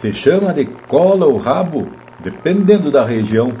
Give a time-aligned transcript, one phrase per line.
[0.00, 1.86] se chama de cola ou rabo,
[2.24, 3.52] dependendo da região.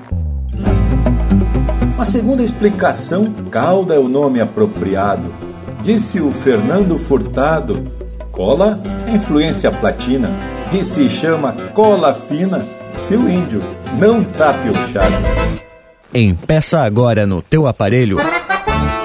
[1.94, 5.34] Uma segunda explicação, cauda é o nome apropriado.
[5.82, 7.84] Disse o Fernando Furtado,
[8.32, 10.30] cola é influência platina
[10.72, 12.64] e se chama cola fina
[12.98, 13.62] se o índio
[13.98, 15.16] não tá piochado.
[16.14, 18.16] Empeça agora no teu aparelho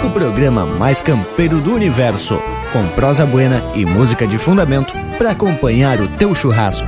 [0.06, 2.40] o programa mais campeiro do universo,
[2.72, 6.88] com prosa buena e música de fundamento para acompanhar o teu churrasco.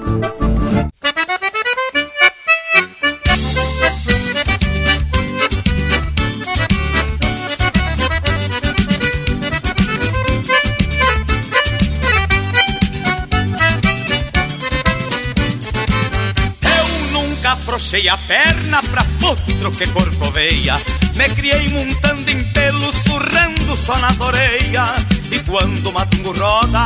[19.45, 20.75] Pra potro que corcoveia
[21.15, 26.85] Me criei montando em pelo, surrando só nas orelhas E quando o matungo roda,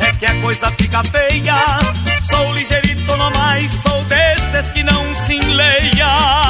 [0.00, 1.54] é que a coisa fica feia
[2.22, 6.45] Sou ligeirito no mais, sou destes que não se enleia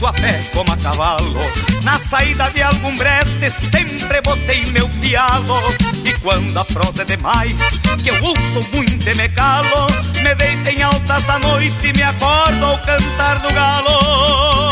[0.00, 1.40] tanto a pé como a cavalo.
[1.82, 5.56] Na saída de algum brete sempre botei meu pialo.
[6.04, 7.58] E quando a prosa é demais,
[8.02, 9.86] que eu ouço muito e me calo
[10.22, 14.70] Me deito em altas da noite e me acordo ao cantar do galo.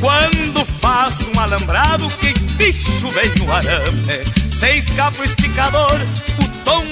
[0.00, 4.40] Quando faço um alambrado que bicho vem no arame.
[4.52, 5.98] Se escapa o esticador,
[6.42, 6.49] o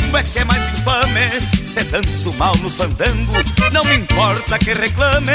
[0.08, 1.28] tombo é que é mais infame?
[1.62, 3.32] Se danço mal no fandango,
[3.72, 5.32] não me importa que reclame.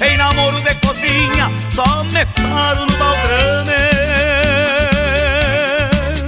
[0.00, 3.72] Em namoro de cozinha, só me paro no baldrame.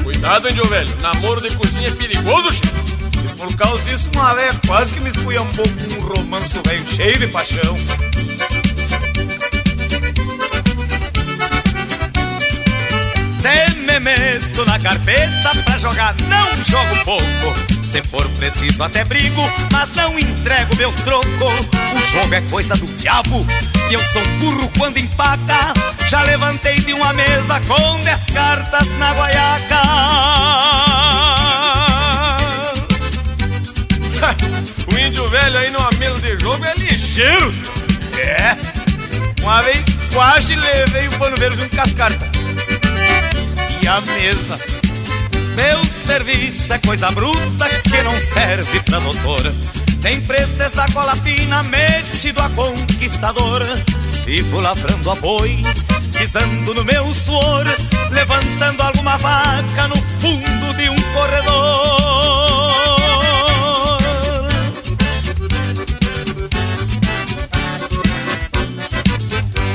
[0.04, 2.86] Cuidado, índio velho, namoro de cozinha é perigoso, chefe
[3.24, 7.18] e por causa disso, uma vez quase que me esculhambou com um romanço velho cheio
[7.18, 7.76] de paixão
[13.86, 17.54] me meto na carpeta pra jogar, não jogo pouco.
[17.84, 21.26] Se for preciso, até brigo, mas não entrego meu troco.
[21.28, 23.46] O jogo é coisa do diabo
[23.88, 25.72] e eu sou burro quando empaca.
[26.08, 29.82] Já levantei de uma mesa com dez cartas na guaiaca.
[34.92, 37.76] o índio velho aí numa mesa de jogo é ligeiro, senhor.
[38.18, 38.56] É,
[39.42, 42.45] uma vez quase levei o pano verde junto com as cartas
[43.88, 44.56] a mesa.
[45.54, 49.52] Meu serviço é coisa bruta que não serve pra doutor.
[50.02, 50.20] Tem
[50.74, 53.62] da cola fina, metido a conquistador.
[54.24, 55.62] Vivo lavrando a boi,
[56.18, 57.64] pisando no meu suor,
[58.10, 62.56] levantando alguma vaca no fundo de um corredor.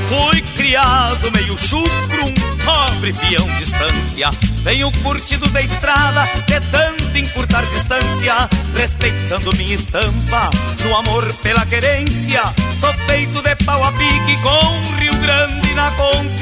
[0.07, 4.29] Fui criado meio chucro, um pobre peão distância.
[4.63, 8.33] Venho curtido da estrada, de tanto encurtar distância,
[8.75, 10.49] respeitando minha estampa,
[10.83, 12.41] no amor pela querência.
[12.79, 16.40] Sou feito de pau a pique com Rio Grande na consciência.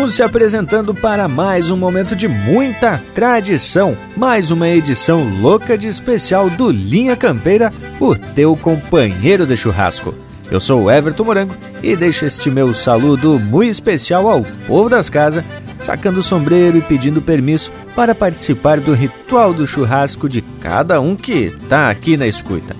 [0.00, 5.88] Estamos se apresentando para mais um momento de muita tradição, mais uma edição louca de
[5.88, 7.70] especial do Linha Campeira,
[8.00, 10.14] o teu companheiro de churrasco.
[10.50, 15.10] Eu sou o Everton Morango e deixo este meu saludo muito especial ao povo das
[15.10, 15.44] casas,
[15.78, 21.14] sacando o sombreiro e pedindo permisso para participar do ritual do churrasco de cada um
[21.14, 22.74] que está aqui na escuta.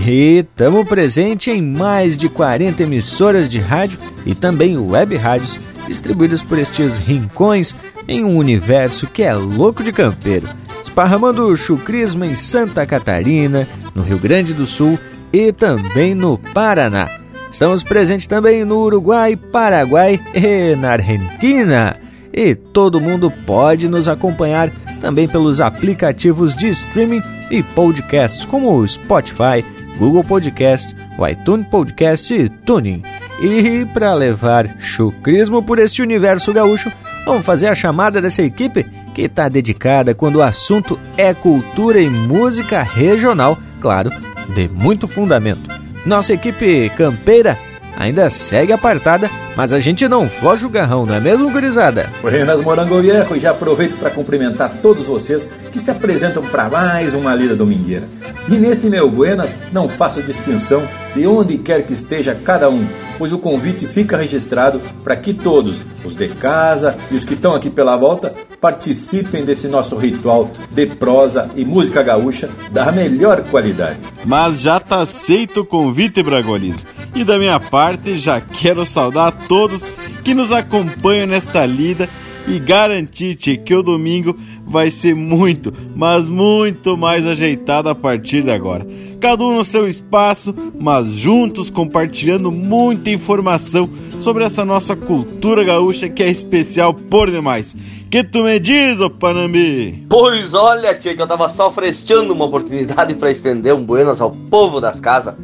[0.00, 6.42] E estamos presente em mais de 40 emissoras de rádio e também web rádios distribuídas
[6.42, 7.74] por estes rincões
[8.06, 10.48] em um universo que é louco de campeiro,
[10.82, 14.98] esparramando o chucrismo em Santa Catarina, no Rio Grande do Sul
[15.32, 17.08] e também no Paraná.
[17.50, 21.96] Estamos presentes também no Uruguai, Paraguai e na Argentina.
[22.32, 28.86] e todo mundo pode nos acompanhar também pelos aplicativos de streaming e podcasts como o
[28.86, 29.64] Spotify,
[29.98, 33.02] Google Podcast, o iTunes Podcast e Tuning.
[33.40, 36.90] E para levar chucrismo por este universo gaúcho,
[37.26, 38.84] vamos fazer a chamada dessa equipe
[39.14, 44.10] que está dedicada quando o assunto é cultura e música regional, claro,
[44.54, 45.68] de muito fundamento.
[46.06, 47.58] Nossa equipe campeira
[47.96, 52.10] ainda segue apartada, mas a gente não foge o garrão, não é mesmo, gurizada?
[52.20, 57.14] Buenas, Morango Viejo, e já aproveito para cumprimentar todos vocês que se apresentam para mais
[57.14, 58.08] uma lida domingueira.
[58.48, 63.32] E nesse meu Buenas não faço distinção de onde quer que esteja cada um, pois
[63.32, 67.70] o convite fica registrado para que todos, os de casa e os que estão aqui
[67.70, 74.00] pela volta, participem desse nosso ritual de prosa e música gaúcha da melhor qualidade.
[74.24, 76.86] Mas já tá aceito o convite, Bragolismo.
[77.14, 77.85] E da minha parte,
[78.16, 79.92] já quero saudar a todos
[80.24, 82.08] que nos acompanham nesta lida
[82.48, 88.50] e garantir-te que o domingo vai ser muito, mas muito mais ajeitado a partir de
[88.50, 88.86] agora.
[89.20, 93.88] Cada um no seu espaço, mas juntos compartilhando muita informação
[94.20, 97.76] sobre essa nossa cultura gaúcha que é especial por demais.
[98.10, 100.06] Que tu me diz, ô Panambi?
[100.08, 104.30] Pois olha, tia, que eu tava só fresteando uma oportunidade para estender um buenas ao
[104.30, 105.34] povo das casas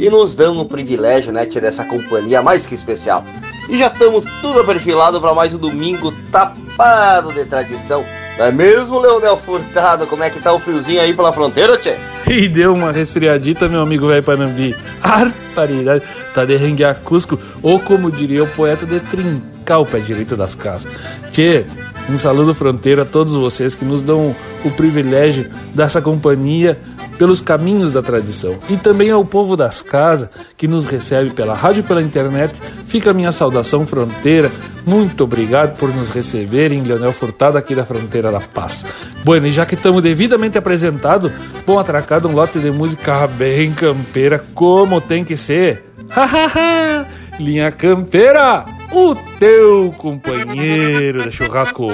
[0.00, 3.22] que nos dão o privilégio, né, tia, dessa companhia mais que especial.
[3.68, 8.02] E já estamos tudo perfilado para mais um domingo tapado de tradição.
[8.38, 10.06] Não é mesmo, Leonel Furtado?
[10.06, 11.94] Como é que tá o friozinho aí pela fronteira, tchê?
[12.26, 14.74] E deu uma resfriadita, meu amigo velho Panambi.
[15.02, 20.36] Arparidade, tá de renguear Cusco, ou como diria o poeta, de trincar o pé direito
[20.36, 20.90] das casas.
[21.30, 21.66] Tchê,
[22.08, 26.78] um saludo fronteira a todos vocês que nos dão o privilégio dessa companhia
[27.20, 28.58] pelos caminhos da tradição.
[28.70, 32.58] E também ao povo das casas que nos recebe pela rádio e pela internet.
[32.86, 34.50] Fica a minha saudação fronteira.
[34.86, 38.86] Muito obrigado por nos receberem, Leonel Furtado, aqui da Fronteira da Paz.
[39.22, 41.30] Bueno, e já que estamos devidamente apresentados,
[41.66, 45.84] bom atracado um lote de música bem campeira, como tem que ser.
[47.38, 51.90] Linha Campeira, o teu companheiro de churrasco.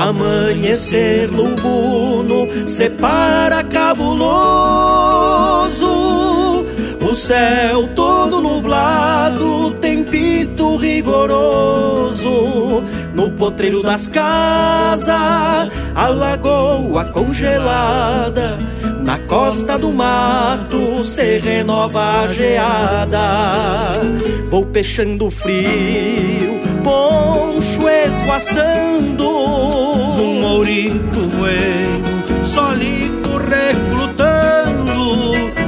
[0.00, 4.24] Amanhecer lubuno separa cabuloso,
[7.02, 12.82] o céu todo nublado, tempito rigoroso.
[13.12, 18.58] No potreiro das casas, a lagoa congelada,
[19.02, 24.00] na costa do mato se renova a geada.
[24.48, 29.19] Vou peixando frio, poncho esvoaçando
[30.60, 34.90] mourito bueno, solito recrutando.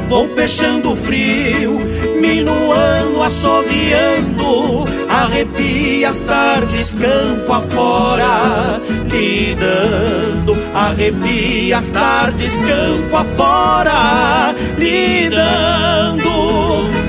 [0.07, 1.81] Vou peixando frio,
[2.21, 8.79] minuano, assoviando, arrepia as tardes campo afora,
[9.11, 16.31] lidando, arrepia as tardes campo afora, lidando.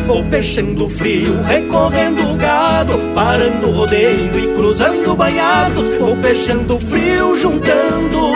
[0.07, 2.38] Vou peixando frio, recorrendo
[2.83, 5.89] o gado, parando o rodeio e cruzando banhados.
[6.00, 8.34] Vou peixando frio, juntando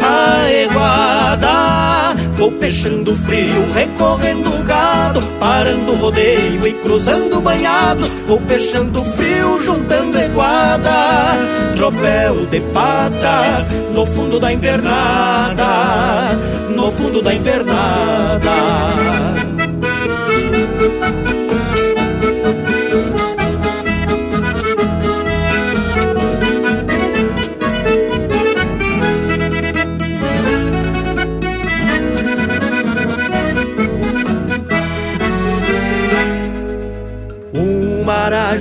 [0.00, 2.14] a eguada.
[2.36, 8.08] Vou peixando frio, recorrendo o gado, parando o rodeio e cruzando banhados.
[8.26, 11.36] Vou peixando frio, juntando eguada.
[11.76, 16.36] Tropel de patas no fundo da invernada,
[16.74, 19.47] no fundo da invernada.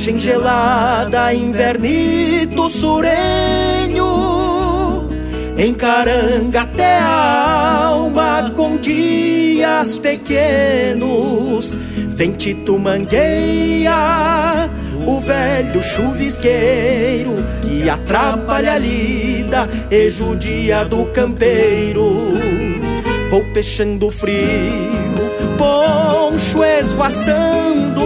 [0.08, 4.06] Maragem gelada, invernito surenho,
[5.58, 11.78] encaranga até a alma com dias pequenos.
[12.16, 13.92] Ventito mangueia,
[15.06, 22.34] o velho chuvisqueiro que atrapalha a lida e judia do campeiro.
[23.30, 24.38] Vou peixando frio,
[25.58, 27.97] poncho esvoaçando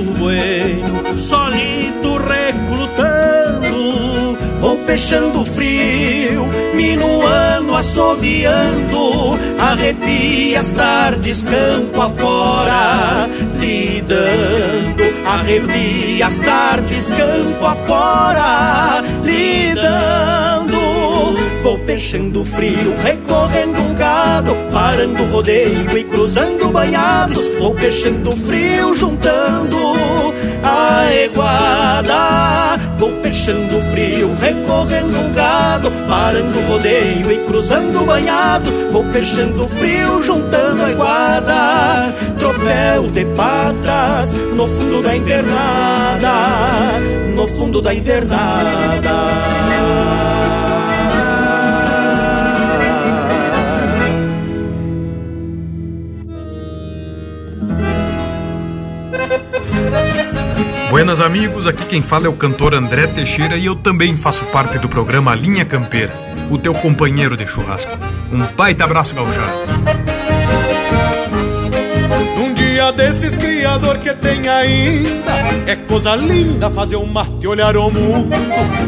[0.00, 3.70] mourito bueno, solito recrutando.
[4.60, 13.28] Vou peixando frio, minuano, assoviando, arrepia as tardes campo afora,
[13.58, 20.78] lidando, arrepia as tardes campo afora, lidando.
[21.62, 22.94] Vou peixando frio,
[23.40, 27.42] recorrendo o gado, parando o rodeio e cruzando banhados.
[27.58, 29.76] Vou peixando frio, juntando
[30.62, 32.78] a eguada.
[32.98, 38.74] Vou peixando frio, recorrendo gado, parando o rodeio e cruzando banhados.
[38.92, 42.14] Vou peixando frio, juntando a eguada.
[42.38, 46.32] Tropel de patas no fundo da invernada,
[47.34, 49.10] no fundo da invernada.
[61.00, 64.78] Buenas amigos, aqui quem fala é o cantor André Teixeira e eu também faço parte
[64.78, 66.12] do programa Linha Campeira,
[66.50, 67.90] o teu companheiro de churrasco.
[68.30, 69.89] Um baita abraço, Gaujado.
[72.96, 75.32] Desses criador que tem ainda.
[75.66, 78.36] É coisa linda fazer um mate olhar o mundo.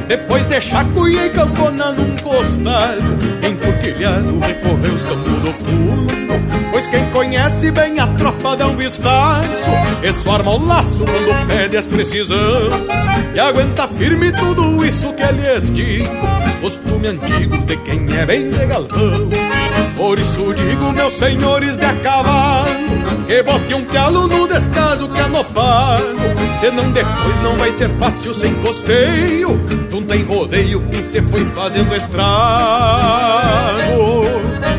[0.08, 3.02] Depois deixar cuia e campona num costado
[3.42, 6.12] Enfurquilhado recorrer os campos do fundo.
[6.70, 9.70] Pois quem conhece bem a tropa dá um vistaço
[10.02, 12.72] Isso arma o laço quando pede as precisões
[13.34, 16.10] E aguenta firme tudo isso que lhes digo.
[16.60, 18.66] Costume antigo de quem é bem de
[19.96, 22.66] Por isso digo, meus senhores de a cavalo
[23.26, 25.44] Que bote um pialo no descaso que é no
[26.60, 29.60] Senão depois não vai ser fácil sem costeio.
[29.90, 32.22] Não tem rodeio quem se foi fazendo estrago.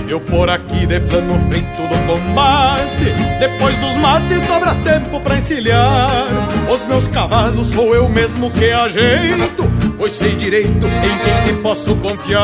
[0.08, 6.28] Eu por aqui de plano feito do combate Depois dos mates sobra tempo pra encilhar.
[6.70, 11.96] Os meus cavalos sou eu mesmo que ajeito Pois sei direito em quem te posso
[11.96, 12.44] confiar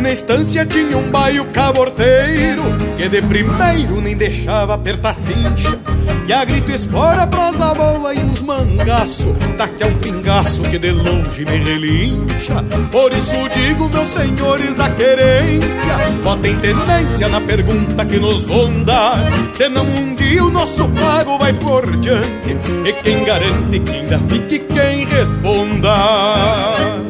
[0.00, 2.62] na estância tinha um baio caborteiro
[2.96, 5.78] Que de primeiro nem deixava apertar cincha.
[6.26, 10.92] E a grito espora, prosa boa e uns mangaço Daqui a um pingaço que de
[10.92, 12.62] longe me relincha.
[12.90, 19.16] Por isso digo, meus senhores da querência Botem tenência na pergunta que nos ronda.
[19.54, 24.60] Senão um dia o nosso pago vai por diante E quem garante que ainda fique
[24.60, 27.09] quem responda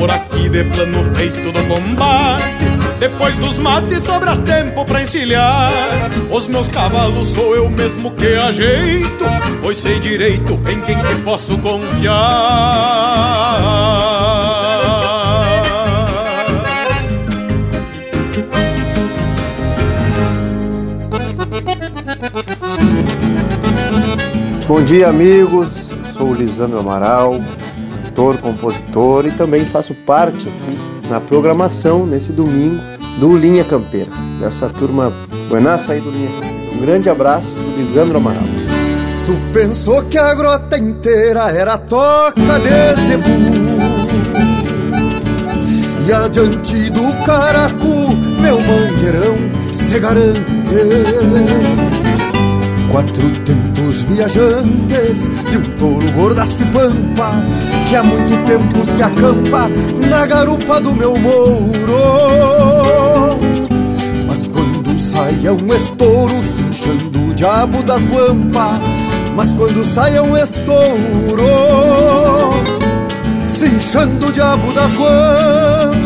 [0.00, 2.64] por aqui de plano feito do combate.
[2.98, 5.70] Depois dos mates sobra tempo pra encilhar.
[6.30, 9.24] Os meus cavalos sou eu mesmo que ajeito,
[9.60, 12.16] pois sei direito em quem que posso confiar.
[24.66, 25.90] Bom dia, amigos.
[26.16, 27.40] Sou o Lisandro Amaral,
[28.10, 30.52] cantor, compositor e também faço parte
[31.08, 32.80] na programação nesse domingo
[33.18, 35.12] do Linha Campeira, dessa turma
[35.48, 36.74] buenaça aí do Linha Campeira.
[36.74, 38.42] Um grande abraço do Lisandro Amaral.
[39.26, 43.30] Tu pensou que a grota inteira era toca de zebu
[46.06, 48.08] E adiante do caracu,
[48.40, 49.36] meu mangueirão
[49.88, 50.40] se garante
[52.90, 53.69] Quatro tentos
[54.10, 57.30] viajantes de um touro gordaço e pampa
[57.88, 59.70] Que há muito tempo se acampa
[60.08, 61.68] na garupa do meu mouro.
[64.26, 68.80] Mas quando sai é um estouro cinchando o diabo das guampas
[69.36, 71.44] Mas quando sai é um estouro
[73.60, 76.00] cinchando o diabo das guampas.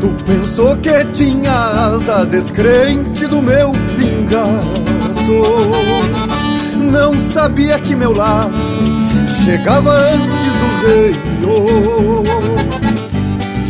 [0.00, 4.79] Tu pensou que tinha asa descrente do meu pingar
[6.90, 8.50] não sabia que meu laço
[9.44, 11.14] chegava antes do rei.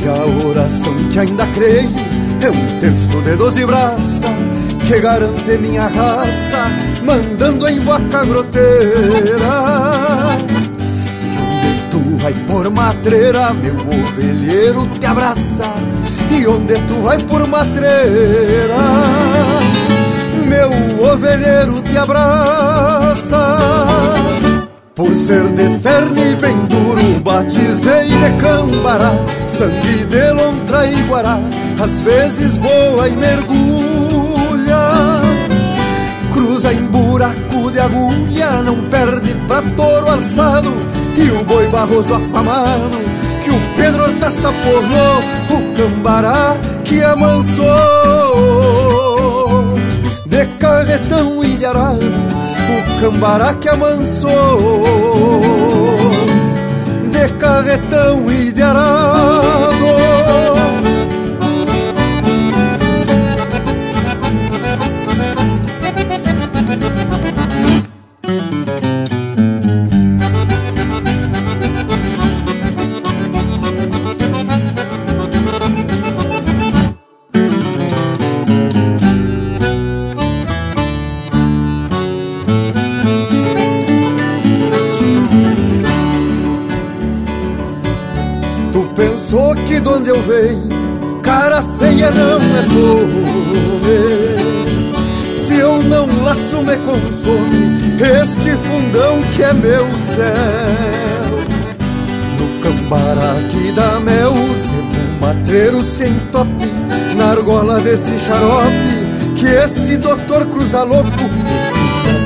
[0.03, 1.91] E a oração que ainda creio
[2.41, 4.41] é um terço de doze braças
[4.87, 8.67] que garante minha raça mandando em vaca groteira.
[11.23, 15.75] E onde tu vai por matreira, meu ovelheiro te abraça.
[16.31, 18.75] E onde tu vai por matreira,
[20.51, 20.71] meu
[21.13, 23.43] ovelheiro te abraça.
[24.97, 29.13] Por ser de cerne bem duro, batizei de cambará,
[29.49, 31.39] sangue de lontra e guará,
[31.83, 34.83] às vezes voa e mergulha.
[36.33, 40.73] Cruza em buraco de agulha, não perde pra touro alçado,
[41.17, 42.99] e o boi barroso afamado,
[43.45, 48.20] que o Pedro Hortaça porrou, o cambará que amansou.
[50.41, 54.83] De carretão ilharado, o cambará que amansou.
[57.11, 60.10] De carretão e de arado
[106.01, 106.67] matreiro sem tope
[107.17, 111.11] Na argola desse xarope Que esse doutor cruza louco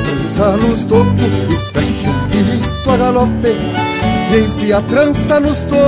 [0.07, 3.55] Trança nos tocos E fecha um pito a galope
[4.33, 5.81] e enfia a trança nos tocos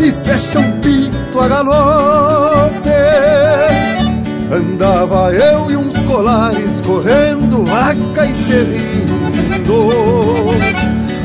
[0.00, 2.90] E fecha um pito a galope.
[4.52, 9.14] Andava eu e uns colares correndo vaca e serrindo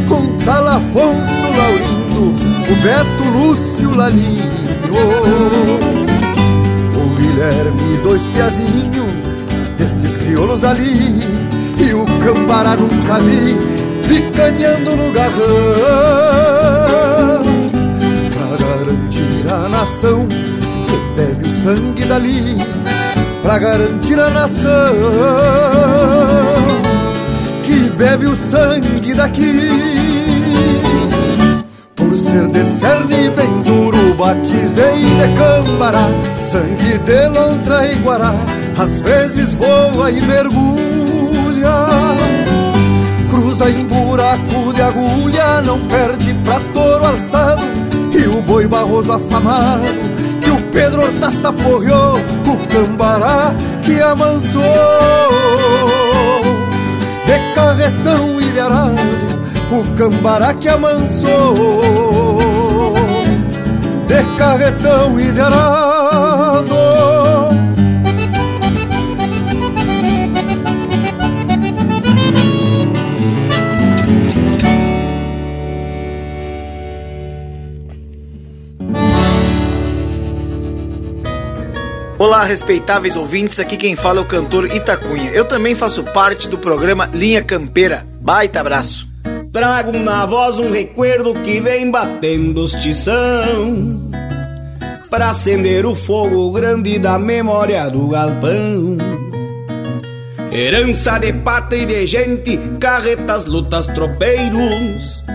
[0.07, 1.98] Com tal Afonso Laurindo,
[2.69, 4.49] o Beto Lúcio Lalinho.
[6.95, 9.09] O Guilherme dois piazinhos
[9.77, 11.23] destes crioulos dali.
[11.77, 13.55] E o Cambará nunca vi
[14.07, 15.39] picanhando no garrão.
[18.33, 22.57] Pra garantir a nação que bebe o sangue dali.
[23.41, 24.95] Pra garantir a nação
[27.63, 29.88] que bebe o sangue daqui
[32.31, 36.07] ser de cerne bem duro, batizei de cambará
[36.51, 38.33] Sangue de lontra e guará,
[38.77, 40.89] às vezes voa e mergulha
[43.29, 47.61] cruza em buraco de agulha, não perde pra touro alçado.
[48.11, 49.87] E o boi barroso afamado,
[50.41, 54.61] que o Pedro Hortaça porreou, o cambará que amansou.
[57.25, 58.97] De carretão ilharado,
[59.71, 62.18] o cambará que amansou.
[64.09, 66.75] De carretão ilharado.
[82.17, 85.29] Olá, respeitáveis ouvintes, aqui quem fala é o cantor Itacunha.
[85.29, 88.03] Eu também faço parte do programa Linha Campeira.
[88.19, 89.08] Baita abraço.
[89.59, 94.09] Trago na voz um recuerdo que vem batendo os tição.
[95.09, 98.95] Pra acender o fogo grande da memória do galpão.
[100.49, 105.25] Herança de pátria e de gente, carretas, lutas, tropeiros.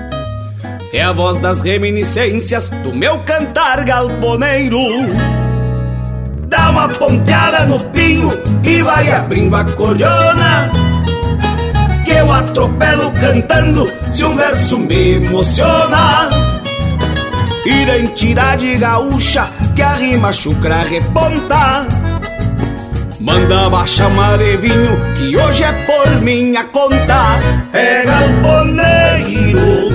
[0.91, 4.79] É a voz das reminiscências do meu cantar galponeiro.
[6.49, 8.31] Dá uma ponteada no pinho
[8.65, 10.71] e vai abrindo a cordiona.
[10.71, 10.94] Que
[12.25, 16.29] eu atropelo cantando se um verso me emociona.
[17.67, 21.87] Identidade gaúcha que a rima chucra reponta.
[23.21, 27.39] Manda baixar uma de vinho que hoje é por minha conta.
[27.73, 29.95] É galponeiro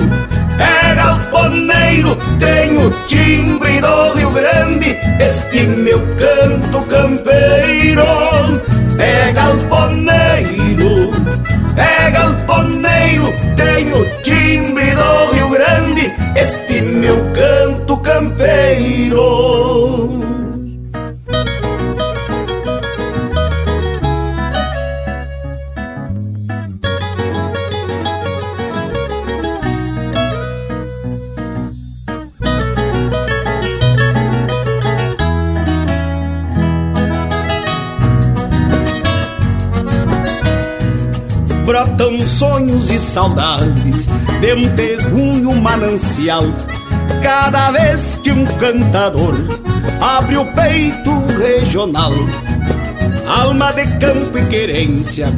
[0.60, 8.02] é galponeiro, tenho timbre do Rio Grande, este meu canto campeiro.
[8.98, 11.10] É galponeiro,
[11.80, 19.20] é galponeiro, tenho timbre do Rio Grande, este meu canto campeiro.
[41.80, 44.06] Brotam sonhos e saudades
[44.40, 46.44] de um terrunho manancial.
[47.22, 49.34] Cada vez que um cantador
[49.98, 52.12] abre o peito regional,
[53.26, 55.28] alma de campo e querência,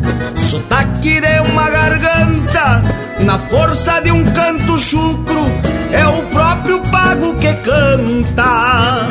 [0.50, 2.83] sotaque de uma garganta,
[3.20, 5.44] na força de um canto chucro,
[5.92, 9.07] é o próprio pago que canta.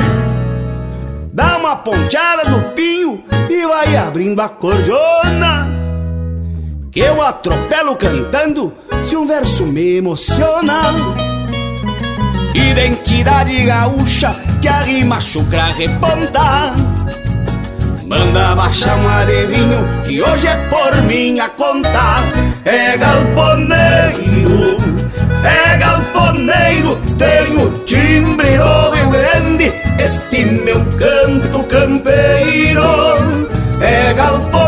[1.32, 5.61] Dá uma ponteada no pinho e vai abrindo a cordiona.
[6.92, 8.74] Que eu atropelo cantando
[9.04, 10.94] se um verso me emociona.
[12.54, 16.74] Identidade gaúcha que a rima chucra reponta.
[18.06, 22.18] Manda baixar um arevinho que hoje é por minha conta.
[22.66, 24.78] É galponeiro,
[25.46, 32.84] é galponeiro, tenho timbre do Rio Grande, este meu canto campeiro.
[33.80, 34.61] É galponeiro,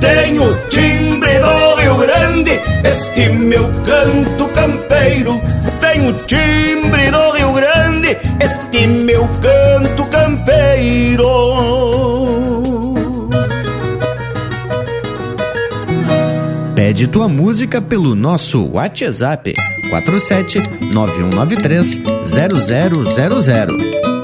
[0.00, 5.40] tenho timbre do Rio Grande, este meu canto campeiro.
[5.80, 11.28] Tenho timbre do Rio Grande, este meu canto campeiro.
[16.74, 19.52] Pede tua música pelo nosso WhatsApp
[19.90, 20.60] 47
[20.92, 24.17] 9193 0000.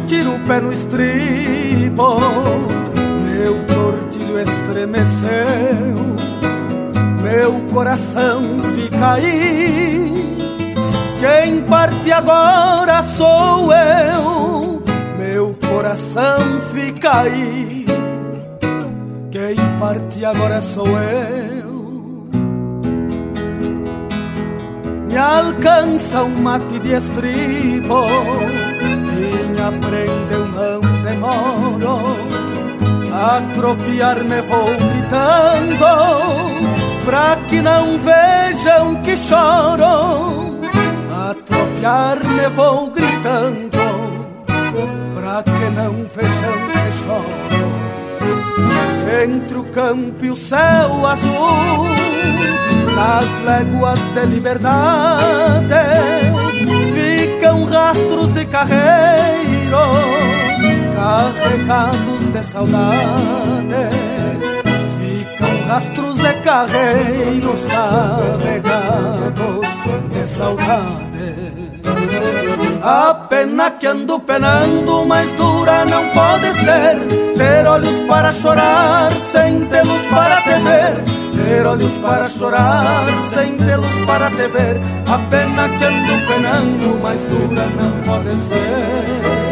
[0.00, 2.18] Sentir o pé no estribo,
[3.22, 6.16] meu tortilho estremeceu,
[7.22, 8.42] meu coração
[8.74, 10.10] fica aí.
[11.20, 14.82] Quem parte agora sou eu,
[15.18, 17.84] meu coração fica aí.
[19.30, 21.70] Quem parte agora sou eu.
[25.08, 28.06] Me alcança um mate de estribo
[29.60, 31.98] minha prenda eu não demoro
[33.12, 35.84] A tropiar-me vou gritando
[37.04, 40.60] Pra que não vejam que choro.
[41.12, 43.70] A tropiar-me vou gritando
[45.14, 47.70] Pra que não vejam que choro.
[49.24, 51.84] Entre o campo e o céu azul
[52.94, 55.74] Nas léguas de liberdade
[56.94, 58.44] ficam rastros e
[60.94, 63.90] carregados de saudade.
[64.98, 69.66] Ficam rastros e carreiros carregados
[70.12, 71.60] de saudade.
[72.82, 76.98] A pena que ando penando, mais dura não pode ser.
[77.36, 84.06] Ter olhos para chorar, sem tê-los para te ver ter olhos para chorar, sem tê-los
[84.06, 84.80] para te ver.
[85.06, 89.49] A pena que ando penando, mais dura não pode ser.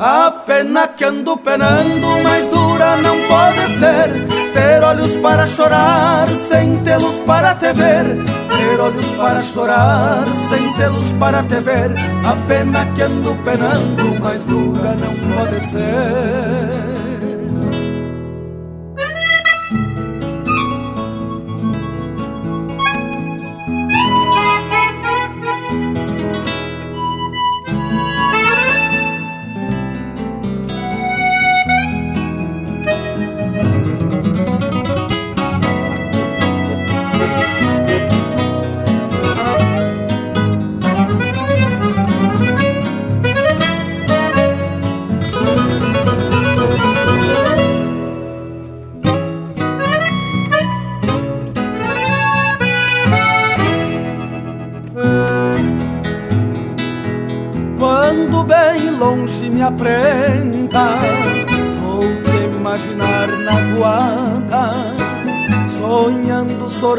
[0.00, 4.52] A pena que ando penando, mais dura não pode ser.
[4.52, 8.06] Ter olhos para chorar, sem tê-los para te ver.
[8.48, 11.92] Ter olhos para chorar, sem tê-los para te ver.
[12.24, 16.95] A pena que ando penando, mais dura não pode ser.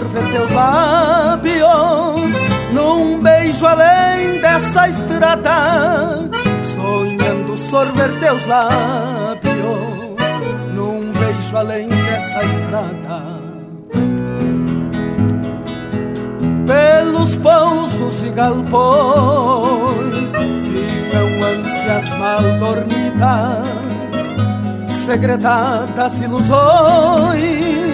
[0.08, 2.32] Sorver teus lábios,
[2.72, 6.30] num beijo além dessa estrada,
[6.76, 10.16] sonhando sorver teus lábios,
[10.74, 13.36] num beijo além dessa estrada.
[16.66, 20.32] Pelos pousos e galpões
[20.68, 23.68] ficam ânsias mal dormidas,
[25.06, 27.87] segredadas ilusões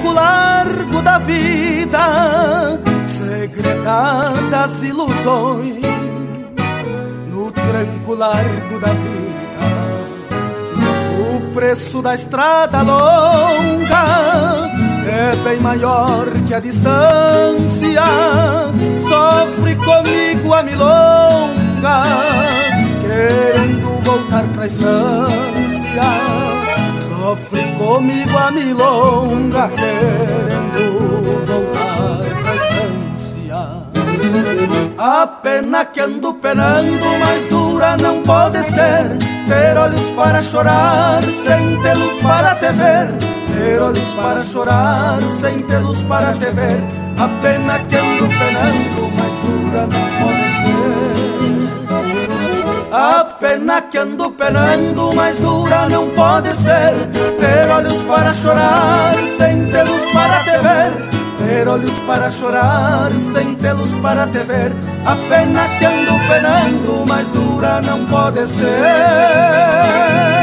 [0.00, 5.84] tranco largo da vida, segredadas ilusões,
[7.28, 9.60] no tranco largo da vida,
[11.18, 14.70] o preço da estrada longa
[15.06, 18.02] é bem maior que a distância.
[19.00, 22.02] Sofre comigo a milonga,
[23.02, 26.69] querendo voltar pra estância
[27.30, 33.60] Sofre comigo a milonga querendo voltar pra estância.
[34.98, 39.16] A pena que ando penando mais dura não pode ser.
[39.46, 43.12] Ter olhos para chorar sem tê-los para te ver.
[43.54, 46.80] Ter olhos para chorar sem tê-los para te ver.
[47.16, 50.29] A pena que ando penando mais dura não pode
[52.92, 56.94] a pena que ando penando, mais dura não pode ser.
[57.38, 60.92] Ter olhos para chorar, sem tê-los para te ver.
[61.38, 64.72] Ter olhos para chorar, sem tê-los para te ver.
[65.06, 70.39] A pena que ando penando, mais dura não pode ser.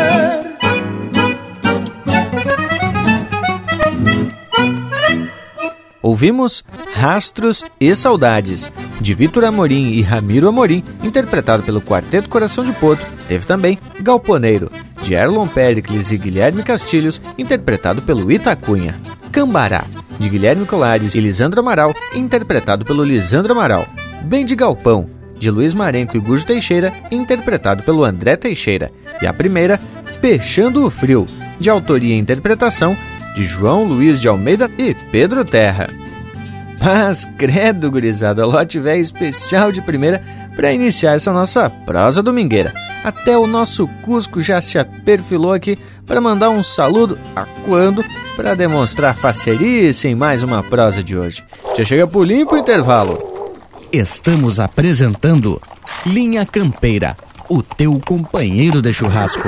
[6.08, 12.72] Ouvimos Rastros e Saudades, de Vitor Amorim e Ramiro Amorim, interpretado pelo Quarteto Coração de
[12.72, 13.06] Porto.
[13.28, 14.72] Teve também Galponeiro,
[15.04, 18.96] de Erlon Pericles e Guilherme Castilhos, interpretado pelo Itacunha.
[19.34, 19.84] Cambará,
[20.18, 23.86] de Guilherme Colares e Lisandro Amaral, interpretado pelo Lisandro Amaral.
[24.24, 28.94] Bem de Galpão, de Luiz Marenco e Gujo Teixeira, interpretado pelo André Teixeira.
[29.22, 29.78] E a primeira,
[30.22, 31.28] Peixando o Frio,
[31.60, 32.96] de autoria e interpretação
[33.38, 35.88] de João Luiz de Almeida e Pedro Terra.
[36.82, 40.20] Mas, credo, gurizada, lote velho especial de primeira
[40.56, 42.74] para iniciar essa nossa prosa domingueira.
[43.04, 48.04] Até o nosso Cusco já se aperfilou aqui para mandar um saludo a quando
[48.36, 51.44] para demonstrar facerice em mais uma prosa de hoje.
[51.78, 53.20] Já chega por limpo intervalo.
[53.94, 55.62] Estamos apresentando
[56.08, 57.16] Linha Campeira,
[57.48, 59.48] o teu companheiro de churrasco.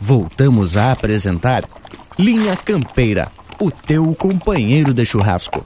[0.00, 1.64] Voltamos a apresentar
[2.18, 3.28] Linha Campeira,
[3.60, 5.64] o teu companheiro de churrasco.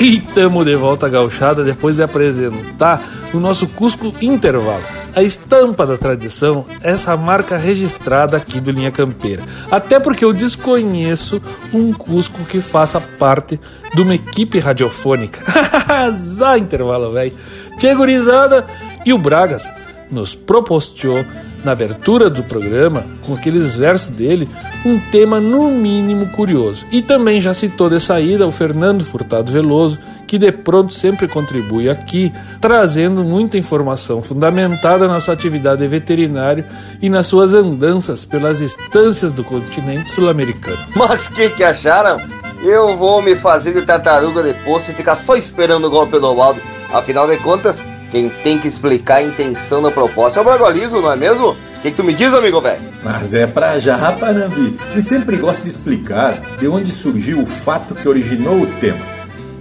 [0.00, 3.02] E tamo de volta gauchada depois de apresentar
[3.34, 4.82] o nosso Cusco Intervalo.
[5.14, 9.42] A estampa da tradição, essa marca registrada aqui do Linha Campeira.
[9.70, 13.60] Até porque eu desconheço um Cusco que faça parte
[13.94, 15.40] de uma equipe radiofônica.
[16.12, 17.32] Zá intervalo, velho.
[17.78, 18.64] Tia gurizada
[19.04, 19.68] e o Bragas
[20.10, 21.24] nos proporcionou
[21.64, 24.48] na abertura do programa, com aqueles versos dele,
[24.84, 26.86] um tema no mínimo curioso.
[26.90, 31.88] E também já citou de saída o Fernando Furtado Veloso, que de pronto sempre contribui
[31.88, 36.64] aqui, trazendo muita informação fundamentada na sua atividade veterinária
[37.00, 40.78] e nas suas andanças pelas estâncias do continente sul-americano.
[40.94, 42.20] Mas que que acharam?
[42.62, 46.34] Eu vou me fazer de tartaruga de poço e ficar só esperando o golpe do
[46.34, 46.60] balde.
[46.92, 51.12] Afinal de contas, quem tem que explicar a intenção da proposta é o bragualismo, não
[51.12, 51.50] é mesmo?
[51.50, 52.82] O que, que, tu me diz, amigo velho?
[53.04, 54.76] Mas é pra já, Panambi.
[54.96, 58.98] E sempre gosto de explicar de onde surgiu o fato que originou o tema.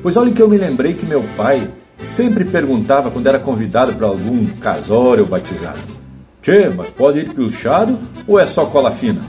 [0.01, 4.07] Pois olha que eu me lembrei que meu pai sempre perguntava quando era convidado para
[4.07, 5.79] algum casório ou batizado:
[6.41, 9.21] Tchê, mas pode ir pilchado ou é só cola fina?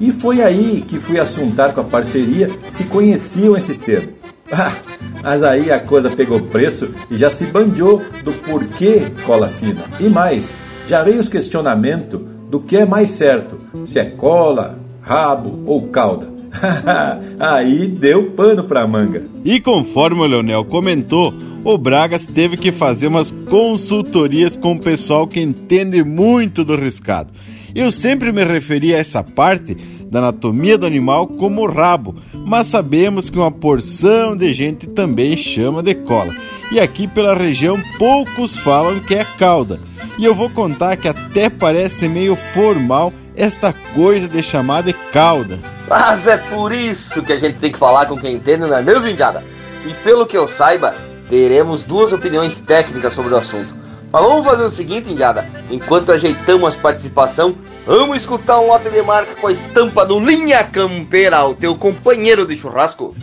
[0.00, 4.15] E foi aí que fui assuntar com a parceria se conheciam esse termo.
[5.22, 9.84] Mas aí a coisa pegou preço e já se bandiou do porquê cola fina.
[9.98, 10.52] E mais,
[10.86, 16.28] já veio os questionamentos do que é mais certo, se é cola, rabo ou cauda.
[17.38, 19.24] aí deu pano pra manga.
[19.44, 25.26] E conforme o Leonel comentou, o Bragas teve que fazer umas consultorias com o pessoal
[25.26, 27.32] que entende muito do riscado.
[27.76, 29.74] Eu sempre me referi a essa parte
[30.10, 35.82] da anatomia do animal como rabo, mas sabemos que uma porção de gente também chama
[35.82, 36.34] de cola.
[36.72, 39.78] E aqui pela região poucos falam que é cauda.
[40.18, 45.58] E eu vou contar que até parece meio formal esta coisa de chamar de cauda.
[45.86, 48.80] Mas é por isso que a gente tem que falar com quem entende, não é
[48.80, 49.44] mesmo, Indiada?
[49.86, 50.94] E pelo que eu saiba,
[51.28, 53.76] teremos duas opiniões técnicas sobre o assunto.
[54.12, 55.46] Mas vamos fazer o seguinte, Indiada.
[55.70, 60.64] Enquanto ajeitamos a participação, Vamos escutar um lote de marca com a estampa do Linha
[60.64, 63.14] Campeira, o teu companheiro de churrasco.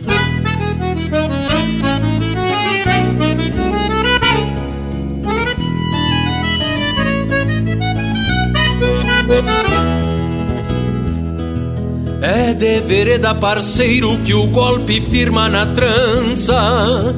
[12.22, 17.14] É de vereda parceiro que o golpe firma na trança.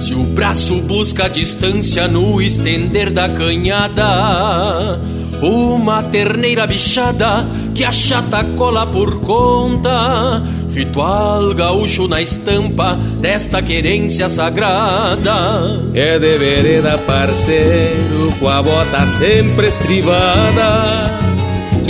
[0.00, 4.98] Se o braço busca distância no estender da canhada,
[5.42, 10.42] uma terneira bichada que achata cola por conta.
[10.72, 15.90] Ritual gaúcho na estampa desta querência sagrada.
[15.92, 21.20] É de vereda parceiro com a bota sempre estrivada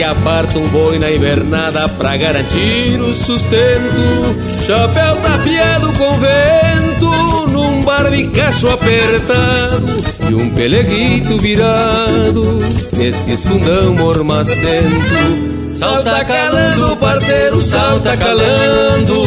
[0.01, 4.65] que aparta um boi na invernada pra garantir o sustento.
[4.67, 7.40] Chapéu tapeado com vento,
[7.81, 12.61] num barbicacho apertado e um peleguito virado
[12.97, 15.67] nesses fundão mormacento.
[15.67, 19.25] Salta calando, parceiro, salta calando.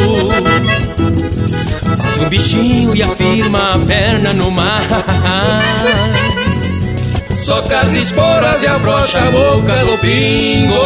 [1.98, 4.82] Faz um bichinho e afirma a perna no mar.
[7.44, 10.76] Soca as esporas e afrouxa a boca do pingo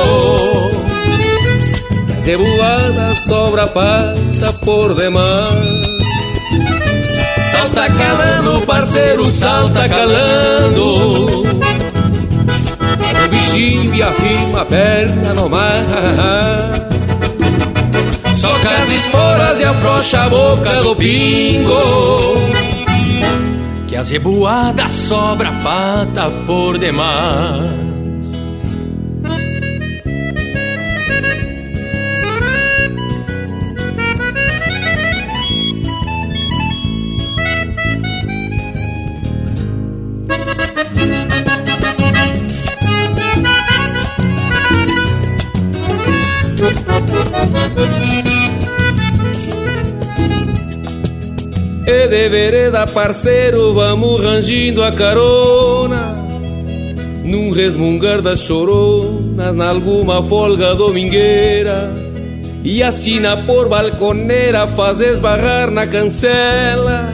[2.21, 5.98] Zebuada sobra a pata por demais
[7.79, 11.43] Salta calando, parceiro, salta calando.
[13.25, 15.85] O bichinho e afirma a perna no mar.
[18.35, 22.35] Soca as esporas e afrouxa a boca do pingo.
[23.87, 27.88] Que a zeboada sobra pata por demais.
[51.91, 56.23] E de vereda, parceiro, vamos rangindo a carona.
[57.25, 61.91] Num resmungar das choronas, nalguma folga domingueira.
[62.63, 67.11] E assina por balconeira, faz esbarrar na cancela.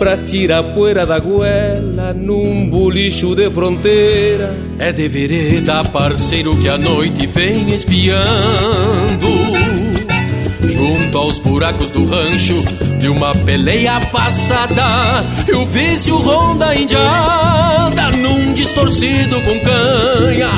[0.00, 4.52] Pra tirar poeira da goela num bolicho de fronteira.
[4.80, 9.49] É de vereda, parceiro, que a noite vem espiando
[11.30, 12.60] aos buracos do rancho
[12.98, 15.24] de uma peleia passada.
[15.68, 20.48] Vi-se o ronda indiada num distorcido com canha,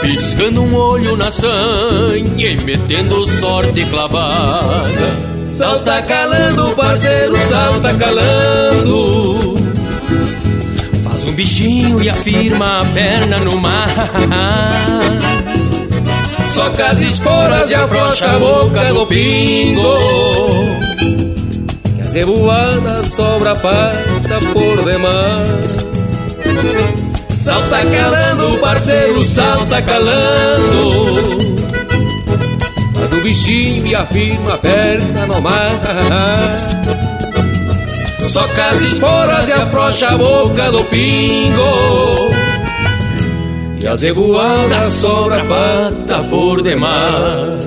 [0.00, 5.42] piscando um olho na sanha e metendo sorte clavada.
[5.42, 9.54] Salta calando, parceiro, salta calando.
[11.04, 15.41] Faz um bichinho e afirma a perna no mar.
[16.52, 19.98] Soca as esporas e afrouxa a boca do pingo.
[21.94, 25.72] Que a zebuada sobra pata por demais.
[27.28, 31.42] Salta calando, parceiro, salta calando.
[32.94, 35.80] Faz o bichinho e afirma a perna no mar
[38.28, 42.51] Soca as esporas e afrouxa a boca do pingo
[43.82, 47.64] e a sobra pata por demais.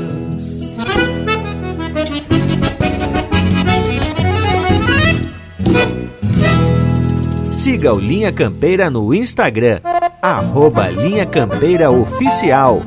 [7.51, 9.81] Siga o Linha Campeira no Instagram,
[10.21, 12.81] arroba Linha Campeira Oficial.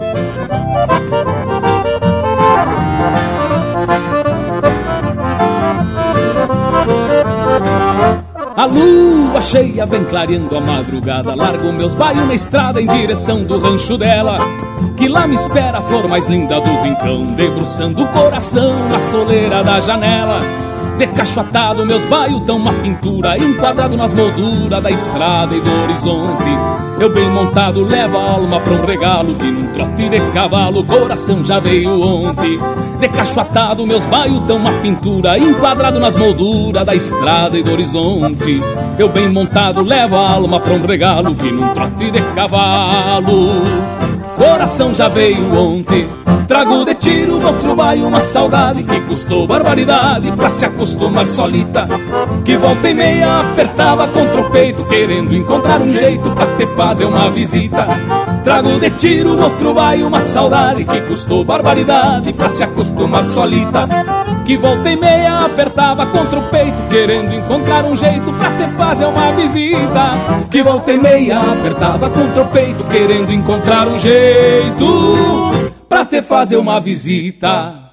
[8.58, 11.32] A lua cheia vem clareando a madrugada.
[11.32, 14.36] Largo meus baios na estrada em direção do rancho dela.
[14.96, 19.62] Que lá me espera a flor mais linda do rincão, debruçando o coração na soleira
[19.62, 20.40] da janela.
[20.98, 26.77] Decachoatado, meus baios tão uma pintura, enquadrado nas molduras da estrada e do horizonte.
[27.00, 31.44] Eu bem montado levo a alma pra um regalo, que num trote de cavalo, coração
[31.44, 32.58] já veio ontem.
[32.98, 38.60] Decachoatado, meus baios tão uma pintura, enquadrado nas molduras da estrada e do horizonte.
[38.98, 43.48] Eu bem montado levo a alma pra um regalo, que num trote de cavalo,
[44.36, 46.17] coração já veio ontem.
[46.48, 51.86] Trago de tiro outro baio uma saudade que custou barbaridade pra se acostumar solita.
[52.42, 57.04] Que volta e meia apertava contra o peito, querendo encontrar um jeito pra te fazer
[57.04, 57.86] uma visita.
[58.42, 63.86] Trago de tiro outro baio uma saudade que custou barbaridade pra se acostumar solita.
[64.46, 69.04] Que volta e meia apertava contra o peito, querendo encontrar um jeito pra te fazer
[69.04, 70.46] uma visita.
[70.50, 76.56] Que volta e meia apertava contra o peito, querendo encontrar um jeito pra te fazer
[76.56, 77.90] uma visita.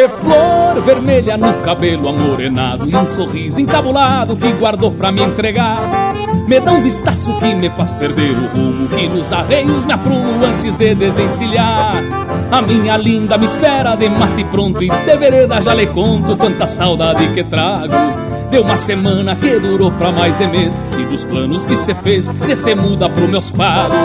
[0.00, 6.14] De flor vermelha no cabelo amorenado E um sorriso encabulado que guardou pra me entregar.
[6.48, 10.42] Me dá um vistaço que me faz perder o rumo Que nos arreios me aprumo
[10.42, 12.02] antes de desencilhar.
[12.50, 16.66] A minha linda me espera de mate pronto E de vereda já lhe conto quanta
[16.66, 18.19] saudade que trago
[18.50, 22.30] Deu uma semana que durou pra mais de mês E dos planos que cê fez,
[22.32, 23.96] descer muda pro meus paros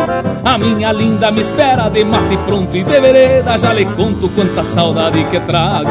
[0.44, 4.64] A minha linda me espera de mate pronto E de vereda já lhe conto quanta
[4.64, 5.90] saudade que trago.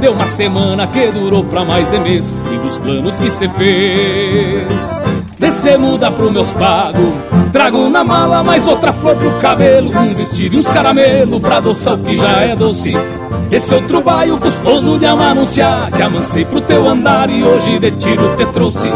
[0.00, 5.00] Deu uma semana que durou pra mais de mês E dos planos que cê fez
[5.38, 7.21] Descer muda pro meus pagos
[7.52, 11.94] Trago na mala mais outra flor pro cabelo Um vestido e uns caramelo pra adoçar
[11.94, 12.94] o que já é doce.
[13.50, 18.34] Esse outro baio custoso de amanunciar Que amancei pro teu andar e hoje de tiro
[18.36, 18.90] te trouxe.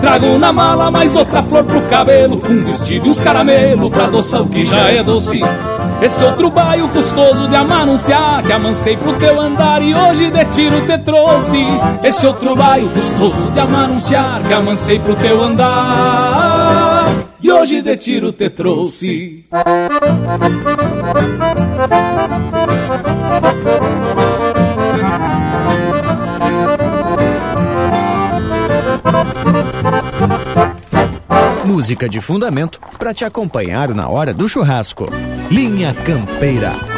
[0.00, 4.42] Trago na mala mais outra flor pro cabelo Um vestido e uns caramelo pra adoçar
[4.42, 5.40] o que já é doce.
[6.02, 10.80] Esse outro baio custoso de amanunciar Que amancei pro teu andar e hoje de tiro
[10.80, 11.64] te trouxe.
[12.02, 16.31] Esse outro baio custoso de amanunciar Que amancei pro teu andar
[17.42, 19.44] E hoje de tiro te trouxe
[31.64, 35.06] Música de fundamento para te acompanhar na hora do churrasco.
[35.50, 36.91] Linha Campeira.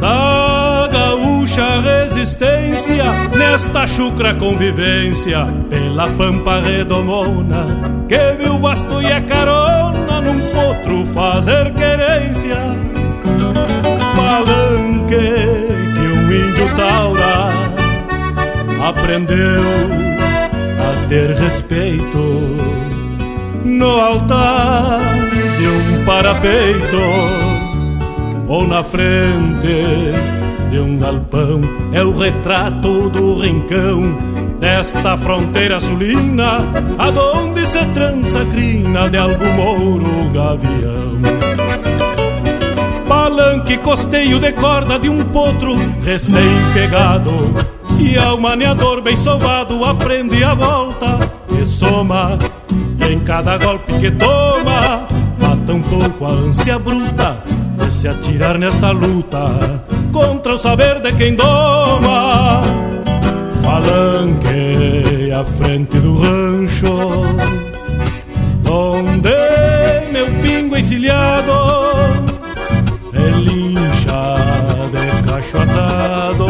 [0.00, 3.04] Da gaúcha resistência
[3.36, 7.66] nesta chucra convivência pela pampa redomona
[8.08, 12.56] que viu basto e a carona num potro fazer querência.
[14.16, 17.50] Palanque que um índio taura
[18.88, 19.62] aprendeu
[20.78, 22.56] a ter respeito
[23.64, 25.19] no altar
[25.60, 26.96] de um parapeito
[28.48, 29.84] ou na frente
[30.70, 31.60] de um galpão.
[31.92, 34.00] É o retrato do rincão
[34.58, 36.64] desta fronteira sulina
[36.98, 41.20] aonde se trança a crina de algum mouro gavião.
[43.06, 47.32] Palanque costeio de corda de um potro recém-pegado
[47.98, 51.18] E ao maneador bem sovado aprende a volta
[51.60, 52.38] e soma.
[52.98, 54.99] E em cada golpe que toma
[55.70, 57.42] mata um pouco a ânsia bruta
[57.76, 62.60] De se atirar nesta luta contra o saber de quem doma.
[63.62, 67.24] Palanque à frente do rancho
[68.68, 71.52] Onde meu pingo encilhado
[73.12, 74.36] relincha
[74.92, 76.46] de cacho atado.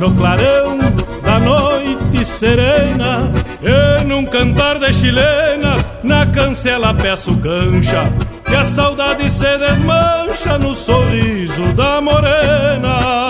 [0.00, 0.78] No clarão
[1.22, 3.30] da noite serena
[3.62, 8.12] e num cantar de chilenas na cancela peço cancha
[8.50, 13.27] e a saudade se desmancha no sorriso da morena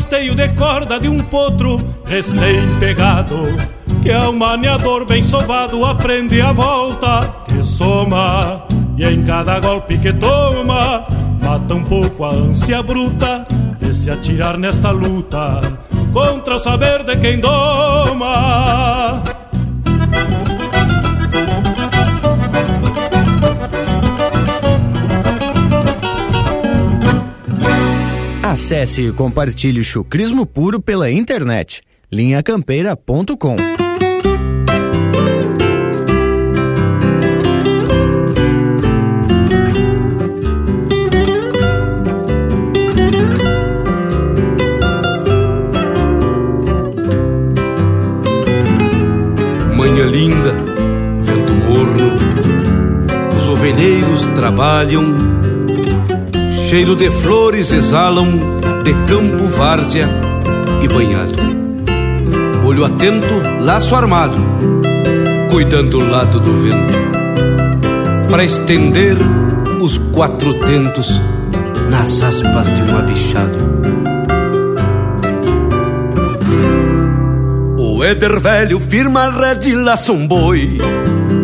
[0.00, 1.76] costeio de corda de um potro
[2.06, 3.36] recém-pegado,
[4.02, 9.98] que é um maneador bem sovado aprende a volta que soma, e em cada golpe
[9.98, 11.06] que toma,
[11.42, 13.46] mata um pouco a ânsia bruta
[13.78, 15.60] de se atirar nesta luta
[16.14, 19.22] contra o saber de quem doma.
[28.50, 31.82] Acesse e compartilhe chucrismo puro pela internet.
[32.10, 33.54] linhacampeira.com
[49.76, 50.52] Manhã linda,
[51.20, 52.14] vento morno,
[53.36, 55.39] os ovelheiros trabalham
[56.70, 58.28] Cheiro de flores exalam
[58.84, 60.08] de campo, várzea
[60.80, 61.34] e banhado.
[62.64, 64.36] Olho atento, laço armado,
[65.50, 66.96] cuidando o lado do vento,
[68.30, 69.16] para estender
[69.80, 71.20] os quatro tentos
[71.90, 73.58] nas aspas de um abichado.
[77.80, 80.78] O Éder velho firma a rede e laça um boi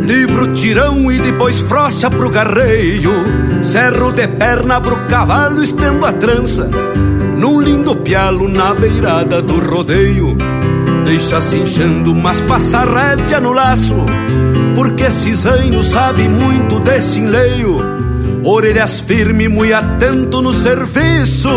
[0.06, 3.10] Livro tirão e depois frocha pro garreio.
[3.60, 6.70] Cerro de perna pro cavalo, estendo a trança
[7.36, 10.36] Num lindo pialo na beirada do rodeio.
[11.04, 13.96] Deixa se enchendo, mas passa rédea no laço
[14.76, 17.80] Porque cisanho sabe muito desse enleio.
[18.44, 21.48] Orelhas firme, muito atento no serviço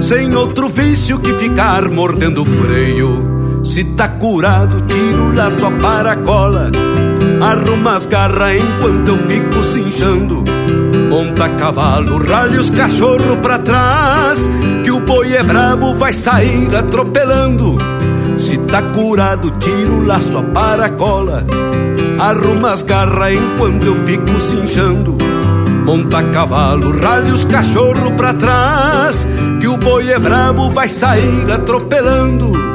[0.00, 3.60] Sem outro vício que ficar mordendo o freio.
[3.64, 6.70] Se tá curado, tira o laço a paracola
[7.40, 10.44] Arruma as garras enquanto eu fico cinchando.
[11.08, 14.48] Monta cavalo, ralha os cachorro pra trás
[14.84, 17.78] Que o boi é brabo, vai sair atropelando.
[18.36, 21.46] Se tá curado, tira o laço a paracola.
[22.18, 25.16] Arruma as garras enquanto eu fico cinchando.
[25.84, 29.26] Monta cavalo, ralha os cachorro pra trás
[29.58, 32.67] Que o boi é brabo, vai sair atropelando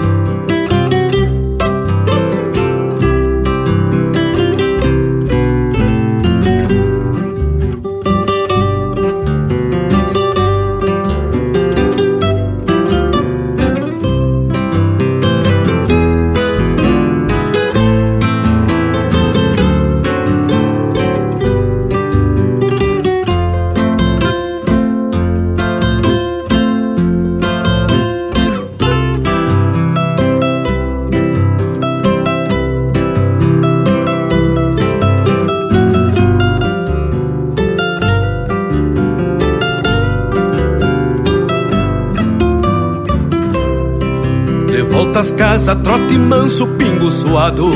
[45.73, 47.71] casas, trote manso, pingo suado,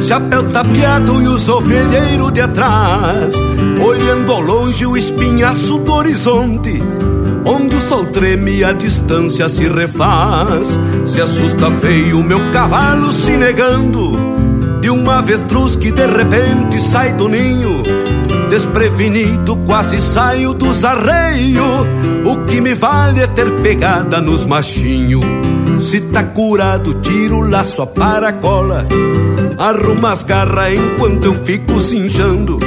[0.00, 3.34] chapéu tapeado e os ovelheiros de atrás,
[3.84, 6.82] olhando ao longe o espinhaço do horizonte,
[7.44, 10.78] onde o sol treme e a distância se refaz.
[11.04, 14.12] Se assusta feio meu cavalo se negando,
[14.80, 17.82] de uma avestruz que de repente sai do ninho.
[18.52, 21.86] Desprevenido, quase saio dos arreios.
[22.26, 25.24] O que me vale é ter pegada nos machinhos.
[25.80, 28.86] Se tá curado, tiro o laço a paracola.
[29.56, 32.58] Arruma as garras enquanto eu fico cinchando.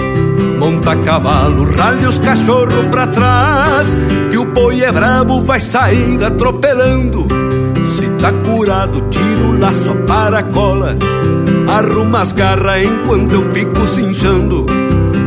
[0.58, 3.96] Monta cavalo, ralha os cachorro pra trás.
[4.32, 7.28] Que o boi é brabo, vai sair atropelando.
[7.86, 10.98] Se tá curado, tiro o laço a paracola.
[11.68, 14.66] Arruma as garras enquanto eu fico cinchando.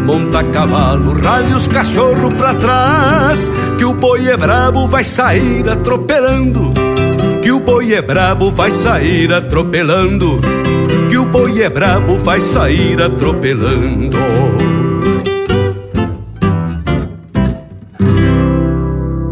[0.09, 3.51] Monta cavalo, ralha os cachorro pra trás.
[3.77, 6.73] Que o boi é brabo, vai sair atropelando
[7.49, 10.39] que o boi é brabo vai sair atropelando,
[11.09, 14.19] que o boi é brabo vai sair atropelando.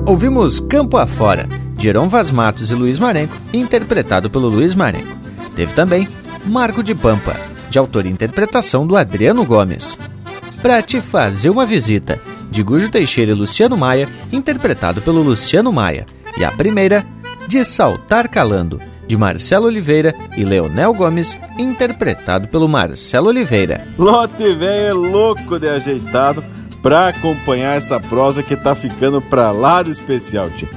[0.07, 1.47] Ouvimos Campo Afora,
[1.77, 5.15] de Heron Vaz Matos e Luiz Marenco, interpretado pelo Luiz Marenco.
[5.55, 6.09] Teve também
[6.47, 7.37] Marco de Pampa,
[7.69, 9.99] de autoria e interpretação do Adriano Gomes.
[10.63, 16.07] Pra te fazer uma visita, de Gujo Teixeira e Luciano Maia, interpretado pelo Luciano Maia.
[16.39, 17.05] E a primeira,
[17.47, 23.87] de Saltar Calando, de Marcelo Oliveira e Leonel Gomes, interpretado pelo Marcelo Oliveira.
[23.99, 26.43] Lote velho é louco de ajeitado
[26.83, 30.69] para acompanhar essa prosa que tá ficando pra lá de especial, tia.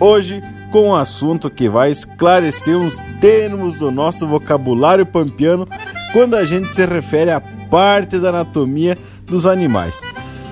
[0.00, 5.66] Hoje, com um assunto que vai esclarecer uns termos do nosso vocabulário pampiano
[6.12, 8.96] quando a gente se refere à parte da anatomia
[9.28, 10.02] dos animais.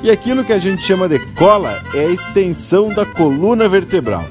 [0.03, 4.24] E aquilo que a gente chama de cola é a extensão da coluna vertebral.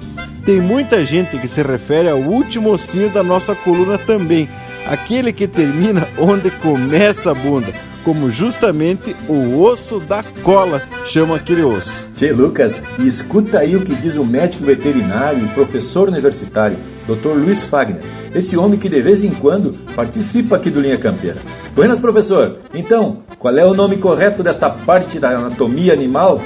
[0.46, 4.48] tem muita gente que se refere ao último ossinho da nossa coluna também,
[4.86, 7.74] aquele que termina onde começa a bunda,
[8.06, 12.06] como justamente o osso da cola chama aquele osso.
[12.16, 16.78] Tchê Lucas, e escuta aí o que diz o médico veterinário e professor universitário,
[17.08, 17.30] Dr.
[17.30, 18.04] Luiz Fagner,
[18.34, 21.42] esse homem que de vez em quando participa aqui do Linha Campeira.
[21.76, 22.60] Buenas, professor.
[22.76, 26.40] Então, qual é o nome correto dessa parte da anatomia animal?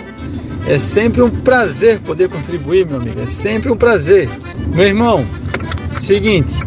[0.65, 3.19] É sempre um prazer poder contribuir, meu amigo.
[3.19, 4.29] É sempre um prazer.
[4.73, 5.25] Meu irmão,
[5.97, 6.63] seguinte,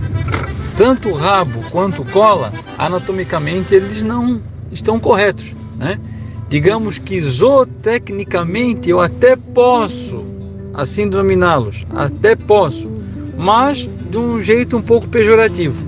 [0.76, 5.98] tanto o rabo quanto cola, anatomicamente eles não estão corretos, né?
[6.48, 10.24] Digamos que zootecnicamente eu até posso
[10.74, 12.90] assim denominá-los, até posso,
[13.36, 15.82] mas de um jeito um pouco pejorativo.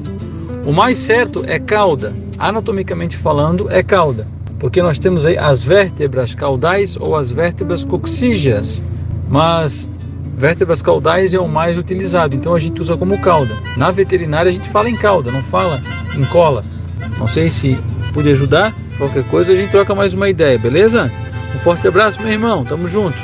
[0.64, 4.26] O mais certo é cauda, anatomicamente falando, é cauda
[4.64, 8.82] porque nós temos aí as vértebras caudais ou as vértebras coxígeas,
[9.28, 9.86] mas
[10.38, 13.54] vértebras caudais é o mais utilizado, então a gente usa como cauda.
[13.76, 15.82] Na veterinária a gente fala em cauda, não fala
[16.16, 16.64] em cola.
[17.18, 17.78] Não sei se
[18.14, 21.10] pude ajudar, qualquer coisa a gente troca mais uma ideia, beleza?
[21.54, 23.16] Um forte abraço, meu irmão, tamo junto.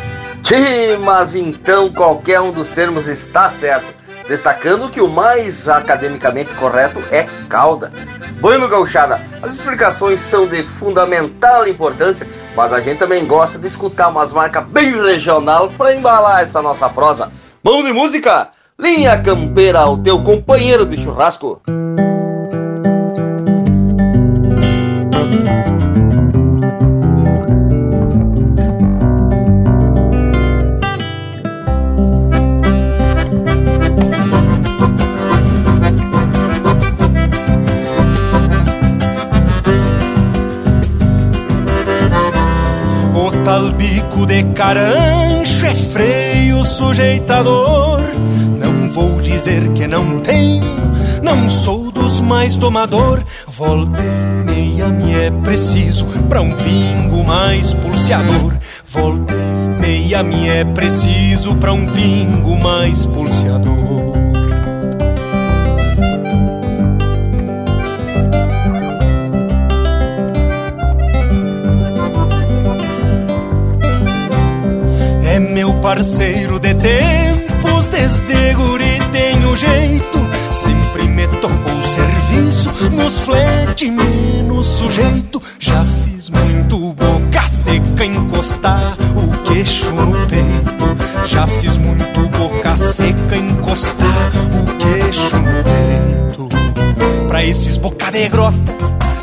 [0.42, 7.02] Sim, mas então qualquer um dos termos está certo destacando que o mais academicamente correto
[7.10, 7.90] é cauda.
[8.40, 14.08] Bueno, gauchada, as explicações são de fundamental importância, mas a gente também gosta de escutar
[14.08, 17.32] umas marcas bem regional para embalar essa nossa prosa.
[17.62, 21.60] Mão de música, linha campeira, o teu companheiro de churrasco.
[44.26, 48.00] De carancho é freio sujeitador.
[48.58, 50.64] Não vou dizer que não tenho,
[51.22, 53.22] não sou dos mais domador.
[53.46, 58.54] Volta e meia me é preciso pra um pingo mais pulseador.
[58.84, 64.09] Volta e meia me é preciso pra um pingo mais pulseador.
[75.90, 80.18] Parceiro de tempos, desde guri tenho jeito.
[80.52, 85.42] Sempre me tocou serviço, nos flete menos sujeito.
[85.58, 91.26] Já fiz muito boca seca encostar o queixo no peito.
[91.26, 94.30] Já fiz muito boca seca encostar
[94.62, 96.48] o queixo no peito.
[97.26, 98.72] Pra esses boca de grota,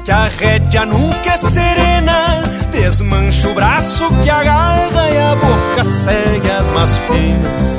[0.04, 2.47] que a rédea nunca é serena
[2.80, 7.78] Desmancha o braço que agarra e a boca segue as más penas.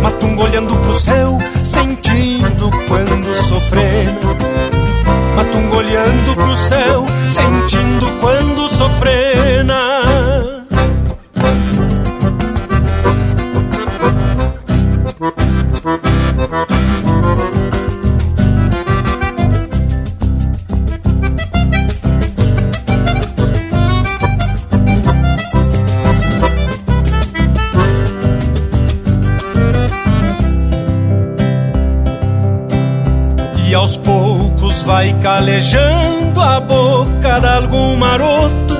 [0.00, 4.36] Matungo olhando pro céu, sentindo quando sofrendo.
[5.34, 10.35] Matungo olhando pro céu, sentindo quando sofrena.
[35.26, 38.76] Calejando a boca de algum maroto.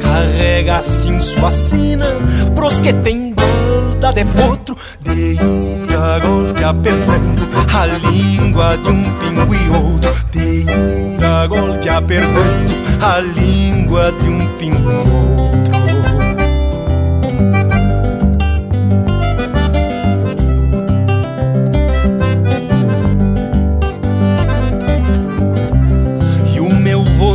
[0.00, 2.06] Carrega assim sua sina
[2.54, 4.74] pros que tem golda de potro.
[5.02, 7.46] De ir a golpe apertando
[7.78, 10.14] a língua de um pingo e outro.
[10.30, 12.72] De ir a golpe apertando
[13.02, 15.71] a língua de um pingo e outro.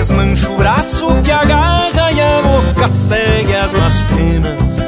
[0.00, 4.78] Desmancha o braço que agarra e a boca segue as más penas.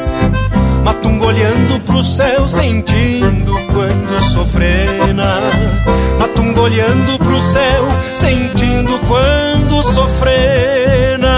[0.83, 5.39] Matungo olhando pro céu, sentindo quando sofrena.
[6.19, 11.33] Matungo olhando pro céu, sentindo quando sofrena.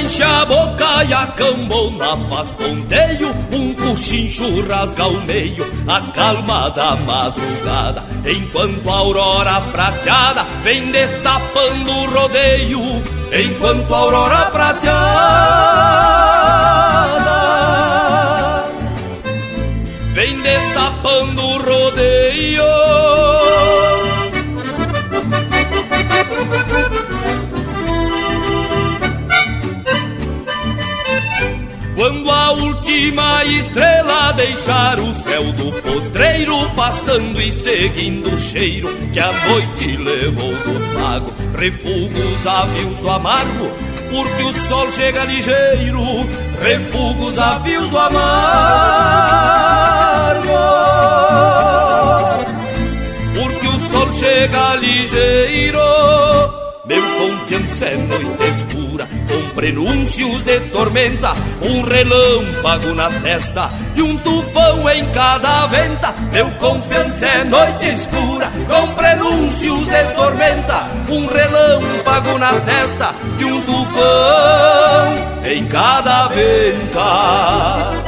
[0.00, 6.68] Enche a boca e a cambona faz ponteio, um coxincho rasga o meio, a calma
[6.70, 12.80] da madrugada, enquanto a aurora prateada vem destapando o rodeio,
[13.32, 15.88] enquanto a aurora prateada
[20.14, 22.77] vem destapando o rodeio.
[31.98, 39.18] Quando a última estrela deixar o céu do potreiro, pastando e seguindo o cheiro que
[39.18, 43.68] a noite levou do pago, refuga os avios do amargo,
[44.12, 46.00] porque o sol chega ligeiro,
[46.62, 48.18] refuga os avios do amargo,
[53.34, 55.80] porque o sol chega ligeiro,
[56.88, 64.16] meu confiança é noite escura com prenúncios de tormenta, um relâmpago na testa e um
[64.16, 66.14] tufão em cada venta.
[66.32, 73.60] Meu confiança é noite escura, com prenúncios de tormenta, um relâmpago na testa e um
[73.60, 75.14] tufão
[75.44, 77.98] em cada venta.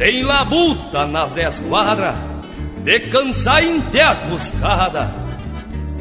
[0.00, 2.14] Tem labuta nas dez quadras,
[2.82, 5.14] de cansar inte a cuscada.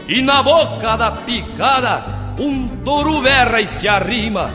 [0.07, 2.05] E na boca da picada,
[2.39, 4.49] um touro berra e se arrima,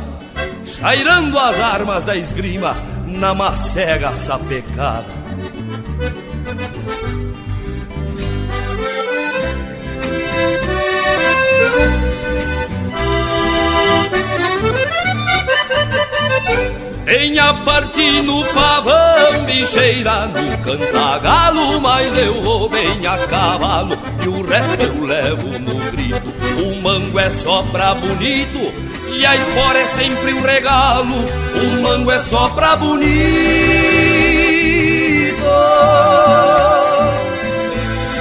[0.65, 2.75] chairando as armas da esgrima
[3.07, 5.24] na macega sapecada.
[17.05, 24.29] Tem a parte no pavão, bicheira no cantagalo, mas eu vou bem a cavalo e
[24.29, 26.33] o resto eu levo no grito.
[26.63, 28.73] O mango é só pra bonito
[29.13, 31.15] e a espora é sempre um regalo.
[31.55, 33.15] O mango é só pra bonito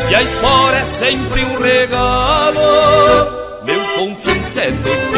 [0.09, 2.59] e a espora é sempre um regalo.
[3.63, 5.12] Meu confiança é escura,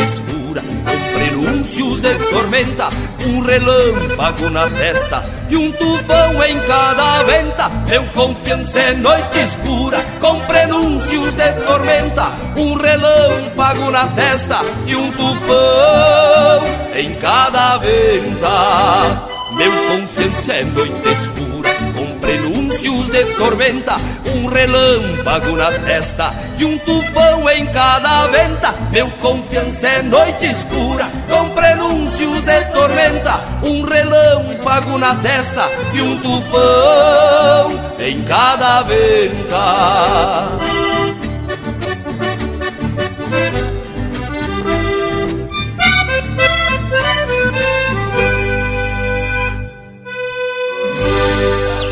[1.45, 2.89] com prenúncios de tormenta,
[3.27, 7.69] um relâmpago na testa e um tufão em cada venta.
[7.87, 15.11] Meu confiança é noite escura, com prenúncios de tormenta, um relâmpago na testa e um
[15.11, 16.63] tufão
[16.95, 19.29] em cada venta.
[19.55, 21.54] Meu confiança é noite escura,
[23.15, 23.95] de tormenta,
[24.35, 28.75] um relâmpago na testa e um tufão em cada venta.
[28.91, 35.63] Meu confiança é noite escura, com prenúncios de tormenta, um relâmpago na testa
[35.93, 39.55] e um tufão em cada venta.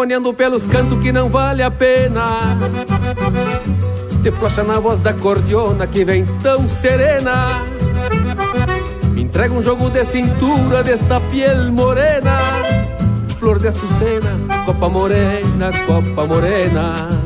[0.00, 2.56] Fica temonhando pelos cantos que não vale a pena.
[4.22, 7.46] Te flocha na voz da cordiona que vem tão serena.
[9.12, 12.38] Me entrega um jogo de cintura desta piel morena.
[13.38, 17.20] Flor de açucena, copa morena, copa morena.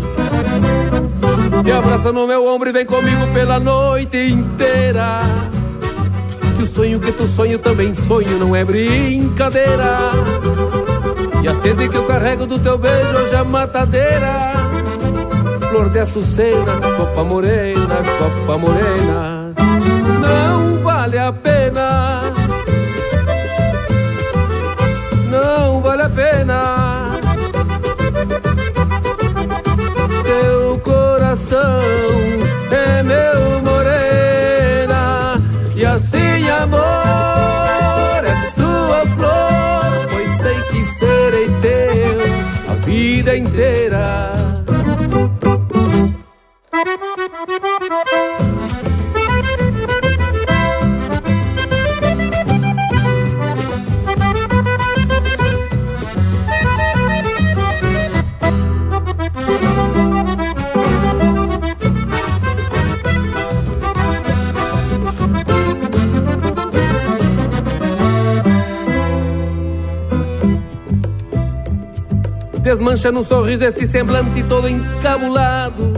[1.64, 5.20] Me abraça no meu ombro e vem comigo pela noite inteira.
[6.56, 10.12] Que o sonho que tu sonho também sonho, não é brincadeira.
[11.44, 14.32] E a sede que eu carrego do teu beijo hoje é matadeira.
[15.68, 19.52] Flor de açucena, copa morena, copa morena.
[20.22, 22.22] Não vale a pena.
[25.30, 27.10] Não vale a pena.
[30.24, 32.23] Teu coração
[43.42, 43.63] tua
[73.04, 75.92] manchas num sorriso, este semblante todo encabulado.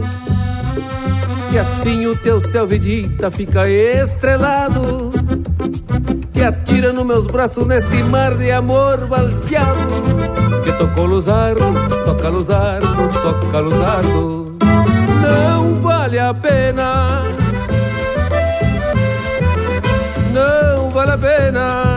[1.51, 5.11] E assim o teu céu vedita fica estrelado.
[6.33, 9.79] Que atira nos meus braços neste mar de amor balseado.
[10.63, 11.63] Que tocou luzardo,
[12.05, 12.87] toca luzardo,
[13.21, 14.57] toca luzardo.
[15.21, 17.23] Não vale a pena.
[20.33, 21.96] Não vale a pena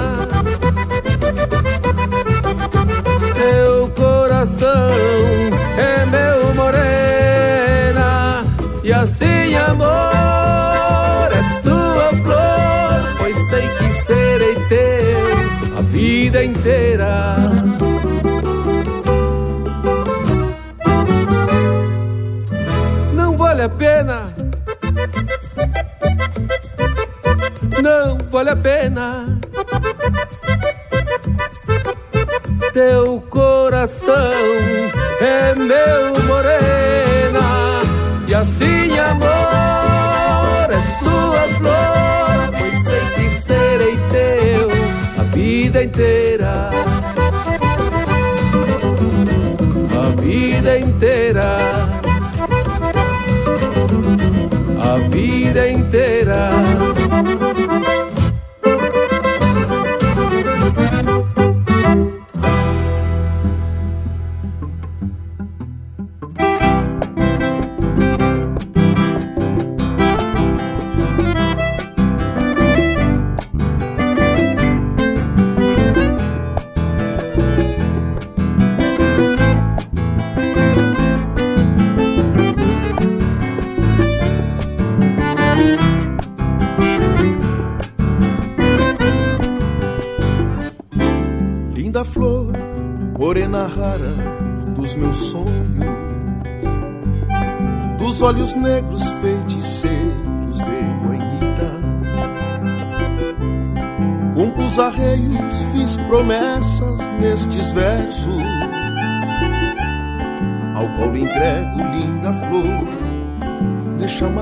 [4.61, 4.91] coração
[5.79, 8.45] é meu morena
[8.85, 17.37] e assim amor és tua flor pois sei que serei teu a vida inteira.
[23.15, 24.25] Não vale a pena.
[27.83, 29.41] Não vale a pena.
[32.73, 37.81] Teu coração é meu morena
[38.29, 44.69] e assim amor és tua flor pois sei que serei teu
[45.19, 46.71] a vida inteira.
[49.97, 51.80] A vida inteira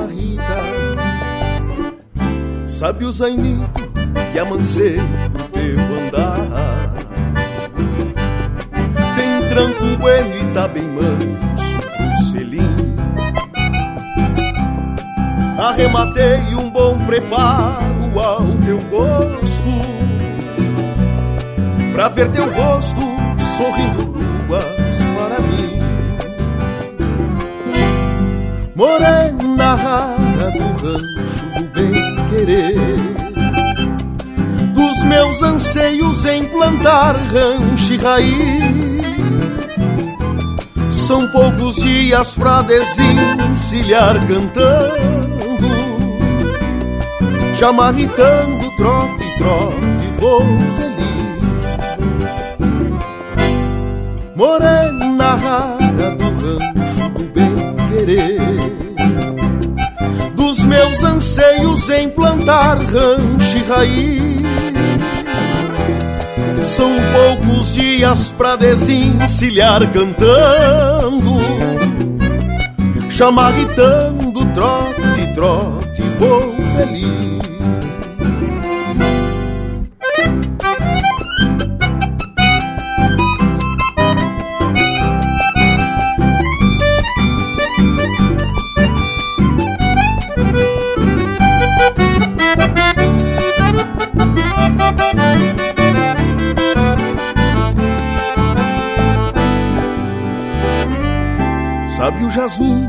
[0.09, 0.56] chamarrita.
[2.66, 3.90] Sabe o zainito
[4.32, 4.98] que amancei
[5.32, 6.92] pro teu andar.
[9.16, 12.96] Tem tranco bueno e tá bem manso pro selim
[15.59, 19.68] arrematei um bom preparo ao teu gosto
[21.92, 23.00] Pra ver teu rosto
[23.56, 24.78] sorrindo luas
[28.79, 32.76] Morena rara do rancho do bem-querer
[34.72, 38.37] Dos meus anseios em plantar rancho e raiz.
[40.95, 45.18] São poucos dias pra desencilhar cantando
[47.57, 50.43] já marritando trote, trote, vou
[50.76, 51.09] feliz.
[54.37, 58.47] Morena rara do rancho do bem-querer
[60.69, 64.39] meus anseios em plantar rancho e raiz.
[66.64, 71.39] São poucos dias pra desencilhar cantando
[73.19, 77.18] Chamarritando trote, trote, vou feliz
[102.49, 102.88] jasmim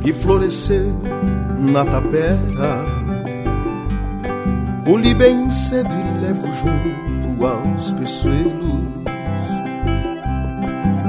[0.00, 0.92] que floresceu
[1.58, 2.84] na tapera.
[4.84, 8.84] Colhi bem cedo e levo junto aos peçoelos.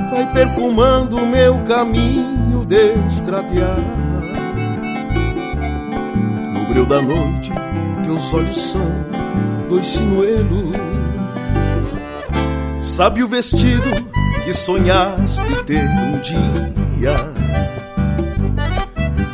[0.10, 2.96] Vai perfumando meu caminho de.
[6.54, 7.52] No breu da noite,
[8.04, 8.88] teus olhos são
[9.70, 10.72] dois sinuelos.
[12.82, 13.90] Sabe o vestido
[14.44, 17.35] que sonhaste ter um dia?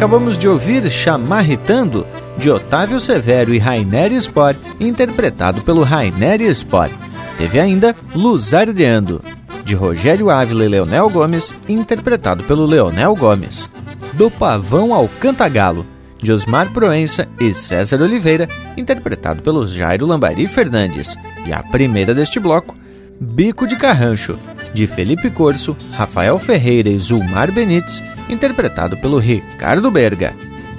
[0.00, 2.06] Acabamos de ouvir Chamarritando,
[2.38, 6.94] de Otávio Severo e Rainer Sport, interpretado pelo Rainer Sport.
[7.36, 9.22] Teve ainda Luzardeando,
[9.62, 13.68] de Rogério Ávila e Leonel Gomes, interpretado pelo Leonel Gomes.
[14.14, 15.86] Do Pavão ao Cantagalo,
[16.16, 18.48] de Osmar Proença e César Oliveira,
[18.78, 21.14] interpretado pelos Jairo Lambari Fernandes.
[21.44, 22.74] E a primeira deste bloco,
[23.20, 24.38] Bico de Carrancho,
[24.72, 30.34] de Felipe Corso, Rafael Ferreira e Zulmar Benites, interpretado pelo Ricardo Berga.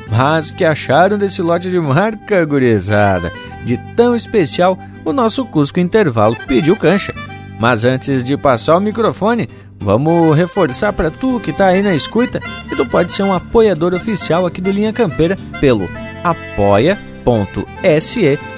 [0.09, 3.31] Mas que acharam desse lote de marca gurizada?
[3.63, 7.13] De tão especial, o nosso Cusco Intervalo pediu cancha.
[7.59, 9.47] Mas antes de passar o microfone,
[9.81, 12.39] Vamos reforçar para tu que tá aí na escuta
[12.69, 15.89] que tu pode ser um apoiador oficial aqui do Linha Campeira pelo
[16.23, 16.99] apoia.se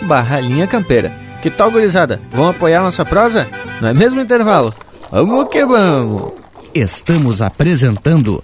[0.01, 1.13] barra Linha Campeira.
[1.41, 2.19] Que tal, gurizada?
[2.29, 3.47] Vão apoiar nossa prosa?
[3.79, 4.73] Não é mesmo intervalo?
[5.09, 6.33] Vamos que vamos!
[6.73, 8.43] Estamos apresentando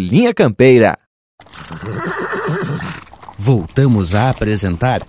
[0.00, 0.98] Linha Campeira.
[3.38, 5.02] Voltamos a apresentar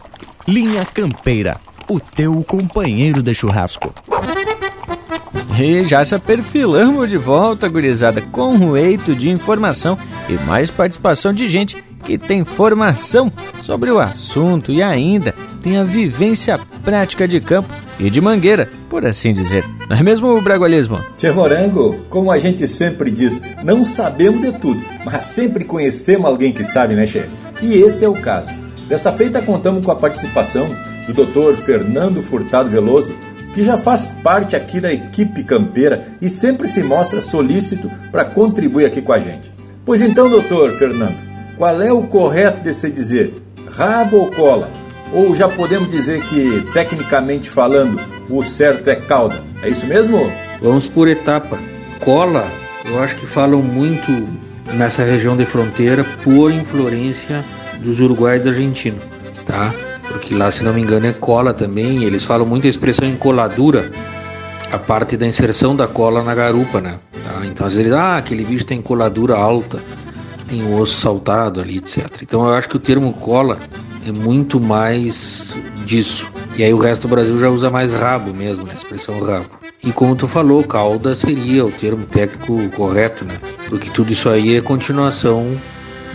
[0.45, 3.93] Linha Campeira, o teu companheiro de churrasco.
[5.61, 9.95] E já se perfilamos de volta, gurizada, com um eito de informação
[10.27, 13.31] e mais participação de gente que tem formação
[13.61, 19.05] sobre o assunto e ainda tem a vivência prática de campo e de mangueira, por
[19.05, 19.63] assim dizer.
[19.87, 20.97] Não é mesmo o bragualismo?
[21.15, 26.51] Tchê Morango, como a gente sempre diz, não sabemos de tudo, mas sempre conhecemos alguém
[26.51, 27.29] que sabe, né, Che?
[27.61, 28.49] E esse é o caso.
[28.87, 30.67] Dessa feita contamos com a participação
[31.07, 31.55] do Dr.
[31.55, 33.13] Fernando Furtado Veloso,
[33.53, 38.85] que já faz parte aqui da equipe campeira e sempre se mostra solícito para contribuir
[38.85, 39.51] aqui com a gente.
[39.83, 41.17] Pois então, doutor Fernando,
[41.57, 43.33] qual é o correto de se dizer?
[43.71, 44.69] Rabo ou cola?
[45.13, 47.99] Ou já podemos dizer que, tecnicamente falando,
[48.29, 49.43] o certo é cauda?
[49.61, 50.31] É isso mesmo?
[50.61, 51.57] Vamos por etapa.
[51.99, 52.49] Cola,
[52.85, 54.11] eu acho que falam muito
[54.73, 57.43] nessa região de fronteira por influência
[57.81, 59.03] dos uruguaios e argentinos,
[59.45, 59.73] tá?
[60.11, 62.03] Porque lá, se não me engano, é cola também.
[62.03, 63.91] Eles falam muito a expressão encoladura,
[64.71, 66.99] a parte da inserção da cola na garupa, né?
[67.23, 67.45] Tá?
[67.45, 69.79] Então, às vezes, ah, aquele bicho tem coladura alta,
[70.47, 72.07] tem o osso saltado ali, etc.
[72.21, 73.57] Então, eu acho que o termo cola
[74.05, 75.55] é muito mais
[75.85, 76.29] disso.
[76.55, 78.73] E aí o resto do Brasil já usa mais rabo mesmo, né?
[78.73, 79.45] A expressão rabo.
[79.83, 83.39] E como tu falou, cauda seria o termo técnico correto, né?
[83.67, 85.57] Porque tudo isso aí é continuação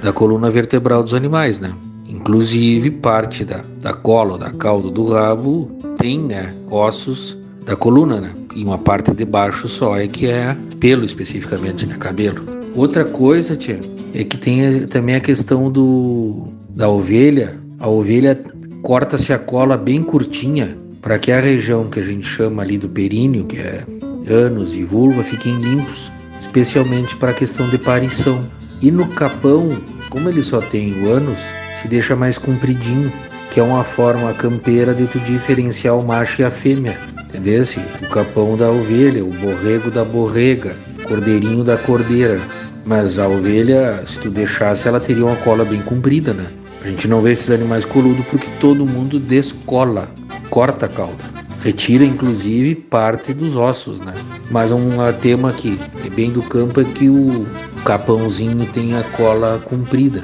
[0.02, 1.72] da coluna vertebral dos animais, né?
[2.08, 8.32] Inclusive parte da, da cola, da cauda do rabo tem, né, ossos da coluna, né?
[8.54, 12.44] E uma parte de baixo só é que é pelo especificamente, né, cabelo.
[12.74, 13.80] Outra coisa, tia,
[14.14, 17.58] é que tem também a questão do da ovelha.
[17.78, 18.38] A ovelha
[18.82, 22.88] corta-se a cola bem curtinha para que a região que a gente chama ali do
[22.88, 23.84] períneo, que é
[24.28, 28.46] ânus e vulva, fiquem limpos, especialmente para a questão de parição.
[28.80, 29.70] E no capão,
[30.10, 31.38] como ele só tem o ânus,
[31.80, 33.12] se deixa mais compridinho,
[33.52, 36.98] que é uma forma campeira de tu diferenciar o macho e a fêmea.
[37.28, 37.64] Entendeu?
[38.02, 42.40] O capão da ovelha, o borrego da borrega, o cordeirinho da cordeira.
[42.84, 46.46] Mas a ovelha, se tu deixasse, ela teria uma cola bem comprida, né?
[46.84, 50.08] A gente não vê esses animais coludos porque todo mundo descola,
[50.48, 51.45] corta a cauda.
[51.66, 54.14] Retira inclusive parte dos ossos, né?
[54.52, 54.88] Mas um
[55.20, 57.44] tema que é bem do campo é que o
[57.84, 60.22] capãozinho tem a cola comprida.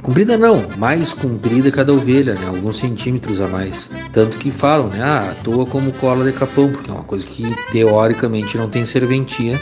[0.00, 2.46] Comprida não, mais comprida cada ovelha, né?
[2.46, 3.90] Alguns centímetros a mais.
[4.12, 5.02] Tanto que falam, né?
[5.02, 9.60] Ah, atua como cola de capão, porque é uma coisa que teoricamente não tem serventia,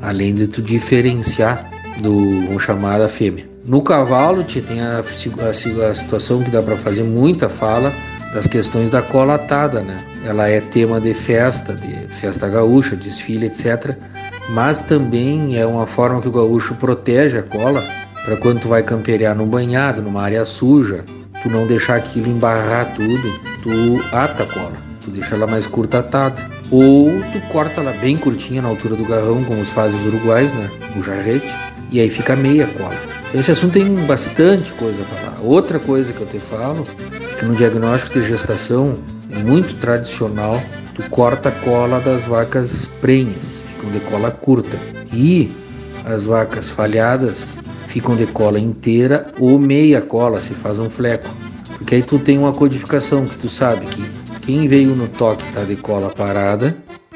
[0.00, 1.68] além de tu diferenciar
[2.00, 3.50] do, vamos chamar, da fêmea.
[3.64, 7.92] No cavalo, tia, tem a, a, a situação que dá para fazer muita fala
[8.32, 9.98] das questões da cola atada, né?
[10.24, 13.96] Ela é tema de festa, de festa gaúcha, desfile, etc.
[14.50, 17.82] Mas também é uma forma que o gaúcho protege a cola
[18.24, 21.04] para quando tu vai camperear num banhado, numa área suja,
[21.42, 26.00] tu não deixar aquilo embarrar tudo, tu ata a cola, tu deixa ela mais curta
[26.00, 26.58] atada.
[26.70, 30.52] Ou tu corta ela bem curtinha na altura do garrão, como os fazem os uruguais,
[30.52, 30.70] né?
[30.96, 31.48] O jarrete,
[31.90, 32.94] e aí fica meia cola.
[33.28, 35.38] Então, esse assunto tem bastante coisa a falar.
[35.42, 36.86] Outra coisa que eu te falo,
[37.38, 38.96] que no diagnóstico de gestação
[39.30, 40.60] é muito tradicional,
[40.94, 44.78] tu corta a cola das vacas prenhas, ficam de cola curta.
[45.12, 45.50] E
[46.04, 47.48] as vacas falhadas
[47.86, 51.28] ficam de cola inteira ou meia cola, se faz um fleco.
[51.76, 54.04] Porque aí tu tem uma codificação que tu sabe que
[54.40, 56.74] quem veio no toque tá de cola parada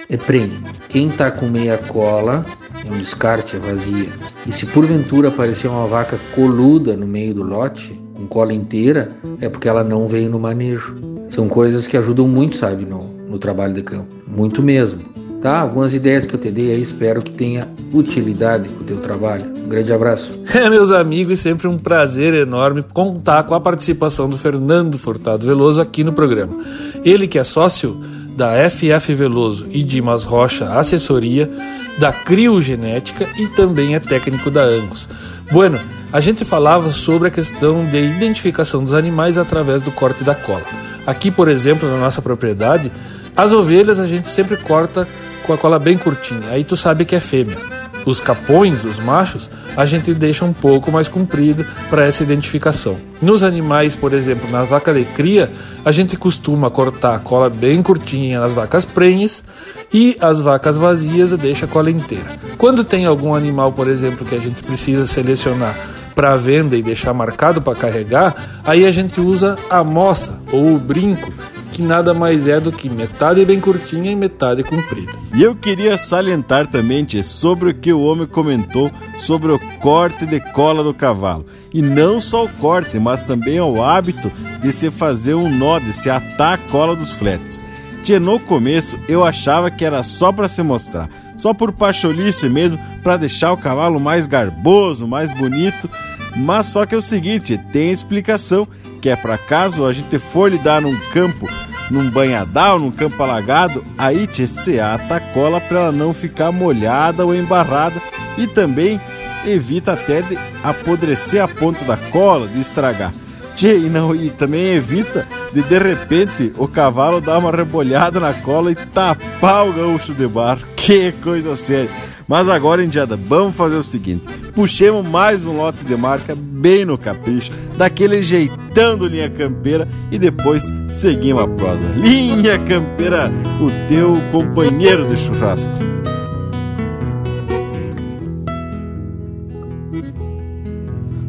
[0.08, 0.58] é prenhe.
[0.88, 2.44] Quem tá com meia cola
[2.84, 4.08] é um descarte, é vazia.
[4.46, 9.48] E se porventura aparecer uma vaca coluda no meio do lote, com cola inteira, é
[9.48, 10.96] porque ela não veio no manejo.
[11.30, 14.14] São coisas que ajudam muito, sabe, no, no trabalho de campo.
[14.26, 15.00] Muito mesmo.
[15.40, 15.58] Tá?
[15.58, 19.44] Algumas ideias que eu te dei aí, espero que tenha utilidade para o teu trabalho.
[19.56, 20.40] Um grande abraço.
[20.54, 25.80] É, meus amigos, sempre um prazer enorme contar com a participação do Fernando Furtado Veloso
[25.80, 26.54] aqui no programa.
[27.02, 27.98] Ele que é sócio
[28.36, 31.50] da FF Veloso e Dimas Rocha Assessoria,
[31.98, 35.08] da Criogenética e também é técnico da Angus.
[35.50, 35.78] Bueno,
[36.12, 40.62] a gente falava sobre a questão de identificação dos animais através do corte da cola.
[41.06, 42.90] Aqui, por exemplo, na nossa propriedade,
[43.36, 45.06] as ovelhas a gente sempre corta
[45.46, 47.56] com a cola bem curtinha, aí tu sabe que é fêmea.
[48.04, 52.96] Os capões, os machos, a gente deixa um pouco mais comprido para essa identificação.
[53.20, 55.50] Nos animais, por exemplo, na vaca de cria,
[55.84, 59.44] a gente costuma cortar a cola bem curtinha nas vacas prenhes
[59.92, 62.26] e as vacas vazias deixa a cola inteira.
[62.58, 65.76] Quando tem algum animal, por exemplo, que a gente precisa selecionar
[66.14, 70.78] para venda e deixar marcado para carregar, aí a gente usa a moça ou o
[70.78, 71.32] brinco,
[71.72, 75.12] que nada mais é do que metade bem curtinha e metade comprida.
[75.34, 80.26] E eu queria salientar também tia, sobre o que o homem comentou sobre o corte
[80.26, 81.46] de cola do cavalo.
[81.72, 85.94] E não só o corte, mas também o hábito de se fazer um nó, de
[85.94, 87.64] se atar a cola dos fletes.
[88.04, 91.08] Tia, no começo eu achava que era só para se mostrar,
[91.38, 95.88] só por pacholice mesmo, para deixar o cavalo mais garboso, mais bonito.
[96.36, 98.66] Mas só que é o seguinte, tem explicação
[99.02, 101.50] que é para caso a gente for lidar num campo,
[101.90, 106.52] num banhadal, num campo alagado, aí tchê, se ata a cola para ela não ficar
[106.52, 108.00] molhada ou embarrada
[108.38, 109.00] e também
[109.44, 113.12] evita até de apodrecer a ponta da cola, de estragar.
[113.56, 118.32] Tchê, e, não, e também evita de de repente o cavalo dar uma rebolhada na
[118.32, 120.62] cola e tapar o gaúcho de barro.
[120.76, 121.90] Que coisa séria.
[122.32, 126.96] Mas agora, Indiada, vamos fazer o seguinte: puxemos mais um lote de marca bem no
[126.96, 131.82] capricho, daquele jeitão do Linha Campeira e depois seguimos a prosa.
[131.94, 133.30] Linha Campeira,
[133.60, 135.70] o teu companheiro de churrasco.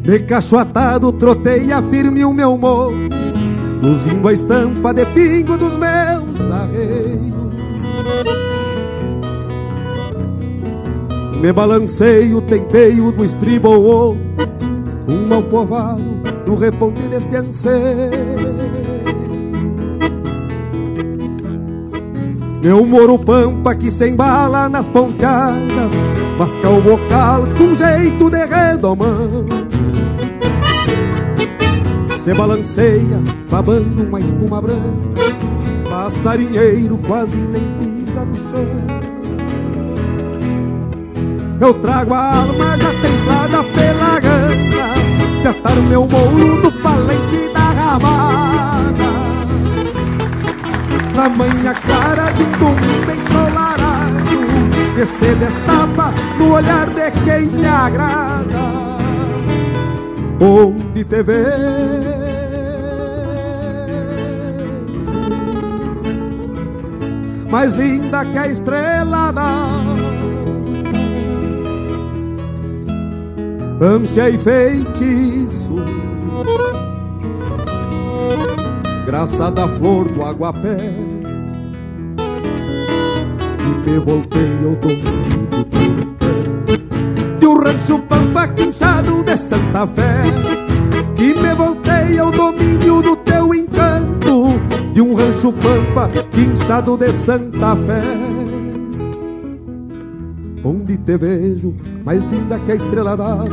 [0.00, 2.92] De cachoatado troteia firme o meu morro
[3.82, 7.33] Luzindo a estampa de pingo dos meus arreios
[11.44, 14.16] Me balanceio, tenteio no estribo ou
[15.06, 16.02] Um mal povado
[16.46, 17.76] no reponte deste anseio.
[22.62, 25.92] Meu moro pampa que se embala nas ponteadas
[26.38, 29.44] Vasca o bocal com jeito de redomão.
[32.16, 34.80] Se balanceia, babando uma espuma branca
[35.90, 39.13] Passarinheiro quase nem pisa no chão
[41.60, 47.60] eu trago a alma já tentada pela gana De atar meu mouro no palenque da
[47.60, 49.04] ramada
[51.14, 53.94] Na manhã clara de domingo ensolarado
[54.94, 58.74] Que se destapa no olhar de quem me agrada.
[60.40, 61.44] Onde te vê?
[67.50, 70.23] Mais linda que a estrela da
[73.84, 75.76] ânsia e feitiço
[79.04, 80.76] graça da flor do aguapé.
[83.60, 90.22] E me voltei ao domingo do de um rancho pampa quinchado de Santa Fé.
[91.14, 94.58] Que me voltei ao domínio do teu encanto
[94.92, 98.43] de um rancho pampa quinchado de Santa Fé.
[100.64, 101.74] Onde te vejo
[102.04, 103.44] mais linda que a estrela d'alva,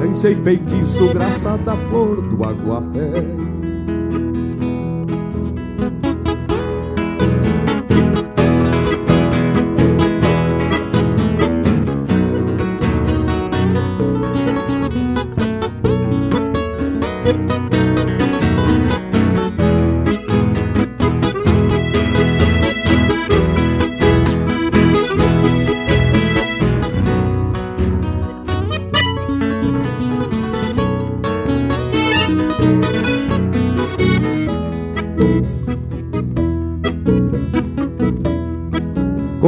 [0.00, 3.59] lancei feitiço graça da flor do aguapé.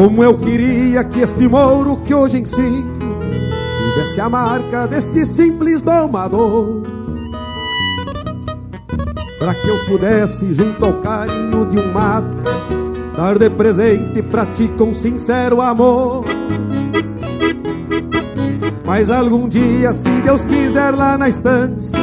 [0.03, 2.99] Como eu queria que este mouro que hoje ensino
[3.95, 6.83] tivesse a marca deste simples domador.
[9.39, 12.27] Para que eu pudesse, junto ao carinho de um mato,
[13.17, 16.25] dar de presente pra ti com sincero amor.
[18.85, 22.01] Mas algum dia, se Deus quiser, lá na estância,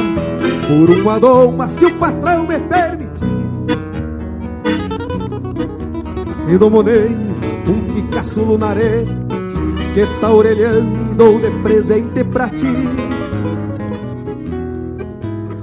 [0.66, 3.26] por uma doma, se o patrão me permitir,
[6.48, 7.29] redomonei
[8.30, 9.04] Picasso lunaré
[9.92, 12.88] que tá orelhando e dou de presente pra ti.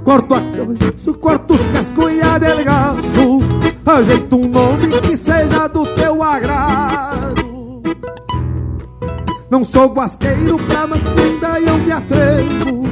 [0.04, 0.40] Corto, a,
[1.18, 3.40] corto os cascunha delgaço,
[3.86, 7.82] ajeito um nome que seja do teu agrado.
[9.50, 12.82] Não sou guasqueiro pra mantida e eu me atrevo,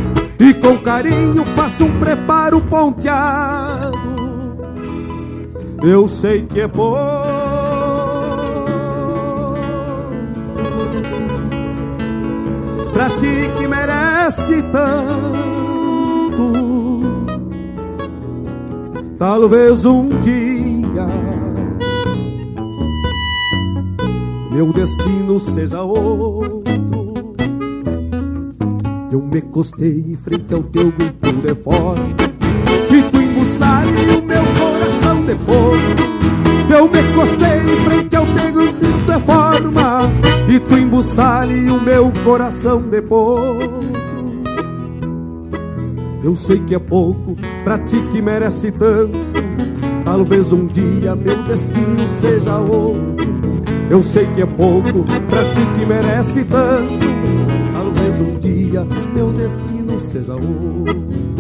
[0.40, 3.98] e com carinho faço um preparo ponteado.
[5.82, 7.35] Eu sei que é bom.
[12.96, 14.96] Pra ti que merece tanto.
[19.18, 21.06] Talvez um dia
[24.50, 26.64] meu destino seja outro.
[29.12, 32.00] Eu me costei frente ao teu grito de fora
[32.90, 35.76] e tu embuçale o meu coração de fogo.
[36.74, 38.15] Eu me costei frente
[39.06, 40.02] grito de forma
[40.48, 43.00] e tu embuçale o meu coração de.
[46.22, 49.18] Eu sei que é pouco pra ti que merece tanto.
[50.04, 53.16] Talvez um dia meu destino seja outro.
[53.88, 56.94] Eu sei que é pouco pra ti que merece tanto.
[57.72, 58.84] Talvez um dia
[59.14, 61.35] meu destino seja outro.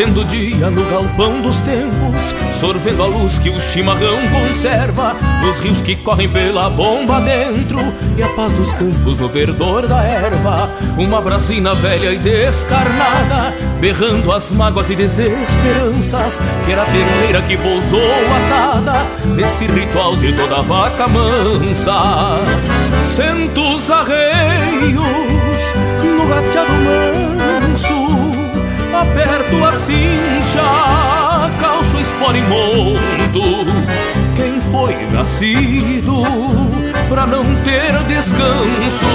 [0.00, 5.58] Nascendo o dia no galpão dos tempos, sorvendo a luz que o chimarrão conserva, nos
[5.58, 7.78] rios que correm pela bomba dentro,
[8.16, 10.70] e a paz dos campos no verdor da erva.
[10.96, 17.58] Uma brasina velha e descarnada, berrando as mágoas e desesperanças, que era a terneira que
[17.58, 18.00] pousou
[18.46, 19.04] atada,
[19.36, 22.40] neste ritual de toda vaca mansa.
[23.02, 24.94] Centos arreios
[26.02, 27.29] no gateado manso
[29.00, 33.66] aperto a cincha, calço espora e monto.
[34.34, 36.22] Quem foi nascido
[37.08, 39.06] pra não ter descanso,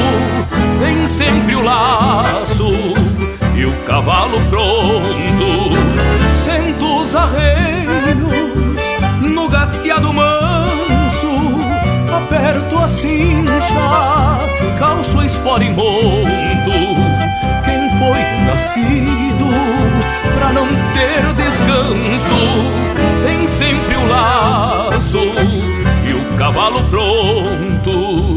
[0.79, 2.67] tem sempre o laço
[3.55, 5.75] e o cavalo pronto.
[6.43, 7.85] Sento os arreios
[9.21, 11.59] no gateado manso,
[12.15, 14.39] aperto a cincha,
[14.79, 17.04] calço espora e monto
[18.05, 19.47] foi nascido
[20.37, 22.39] pra não ter descanso.
[23.23, 25.19] Tem sempre o laço
[26.07, 28.34] e o cavalo pronto.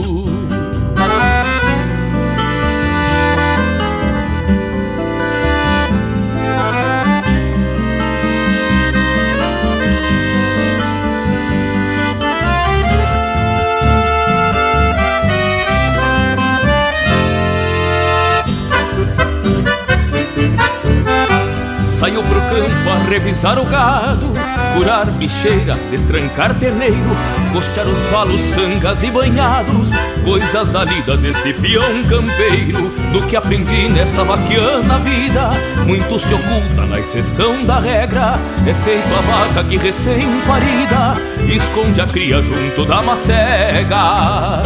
[21.98, 24.32] Saio pro campo a revisar o gado,
[24.76, 27.10] curar bicheira, destrancar terneiro,
[27.52, 29.90] costear os valos, sangas e banhados,
[30.24, 35.50] coisas da lida deste peão campeiro, do que aprendi nesta vaquiana vida,
[35.88, 41.14] muito se oculta na exceção da regra, é feito a vaca que recém-parida,
[41.52, 44.62] esconde a cria junto da macega.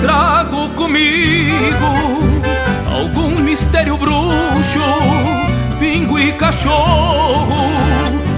[0.00, 2.32] Trago comigo
[2.90, 4.80] algum mistério bruxo
[6.22, 7.68] e cachorro,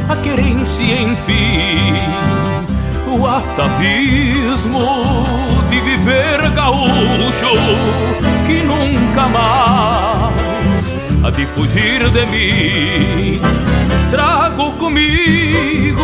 [0.09, 1.93] a querência, enfim,
[3.07, 4.81] o atavismo
[5.69, 7.53] de viver gaúcho
[8.47, 13.41] que nunca mais há de fugir de mim.
[14.11, 16.03] Trago comigo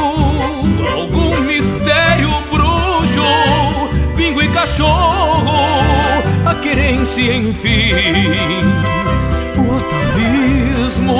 [0.94, 3.22] algum mistério bruxo,
[4.16, 5.64] pingo e cachorro,
[6.44, 7.94] a querência, enfim,
[9.70, 11.16] o atavismo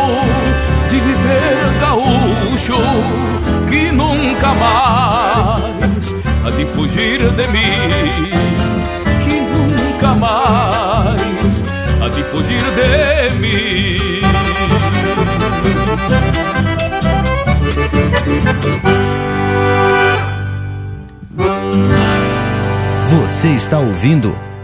[0.89, 2.77] de viver gaúcho
[3.68, 6.14] que nunca mais
[6.44, 8.31] há de fugir de mim,
[9.24, 11.62] que nunca mais
[12.02, 14.01] há de fugir de mim.
[23.10, 24.49] Você está ouvindo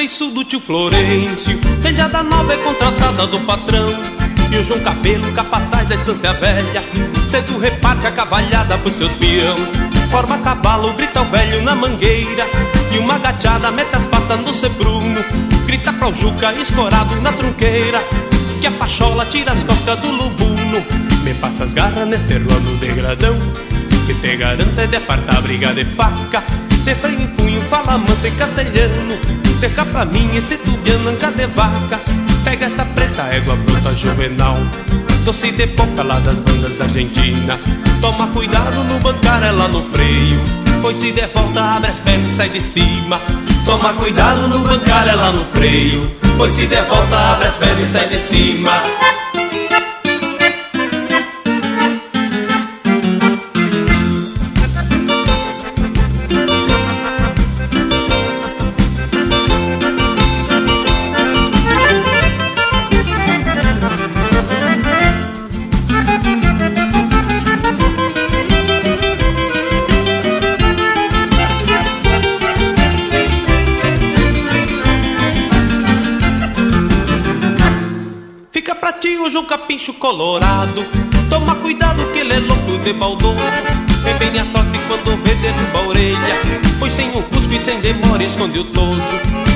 [0.00, 1.58] Esses beiçudos tio Florencio.
[1.80, 3.86] Vendada nova é contratada do patrão.
[4.50, 6.82] E o João Cabelo, capataz da estância velha.
[7.26, 9.56] Cedo reparte a cavalhada pros seus peão.
[10.10, 12.46] Forma cavalo, grita o velho na mangueira.
[12.92, 15.22] E uma gachada mete as patas no sebruno
[15.66, 18.02] Grita pro Juca, escorado na trunqueira
[18.62, 20.82] Que a pachola tira as costas do lubuno.
[21.22, 23.36] Me passa as garras neste rolo degradão
[24.06, 28.26] Que te garante de apartar a briga de faca de freio em punho, fala manso
[28.26, 29.14] em castelhano.
[29.60, 32.00] Deixa pra mim este tubiano anca de vaca.
[32.44, 34.56] Pega esta preta égua bruta juvenal.
[35.24, 37.58] Doce de boca lá das bandas da Argentina.
[38.00, 40.40] Toma cuidado no bancar ela no freio.
[40.80, 43.20] Pois se der volta abre as pernas e sai de cima.
[43.66, 46.10] Toma cuidado no bancar ela no freio.
[46.38, 49.17] Pois se der volta abre as pernas e sai de cima
[80.08, 80.82] colorado.
[81.28, 83.36] Toma cuidado que ele é louco de baldoso
[84.02, 86.36] Vem bem a torta quando vê derruba a orelha.
[86.78, 89.02] Pois sem o cusco e sem demora esconde o toso.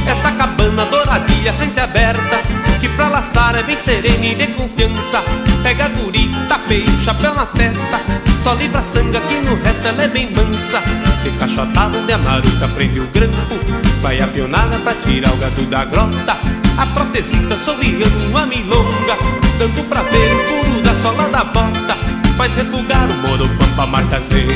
[0.07, 2.43] Esta cabana douradilha, frente aberta
[2.81, 5.23] Que pra laçar é bem serena e de confiança.
[5.63, 7.99] Pega a guri, tapeia o chapéu na testa.
[8.43, 10.83] Só livra sanga que no resto ela é bem mansa.
[11.25, 13.59] De cachotada onde a prende o grampo.
[14.03, 19.89] Vai a pionada pra tirar o gado da grota a protesita sorriando uma milonga Dando
[19.89, 21.97] pra ver o furo da sola da bota.
[22.37, 24.47] Faz refugar o moro pampa marca Z.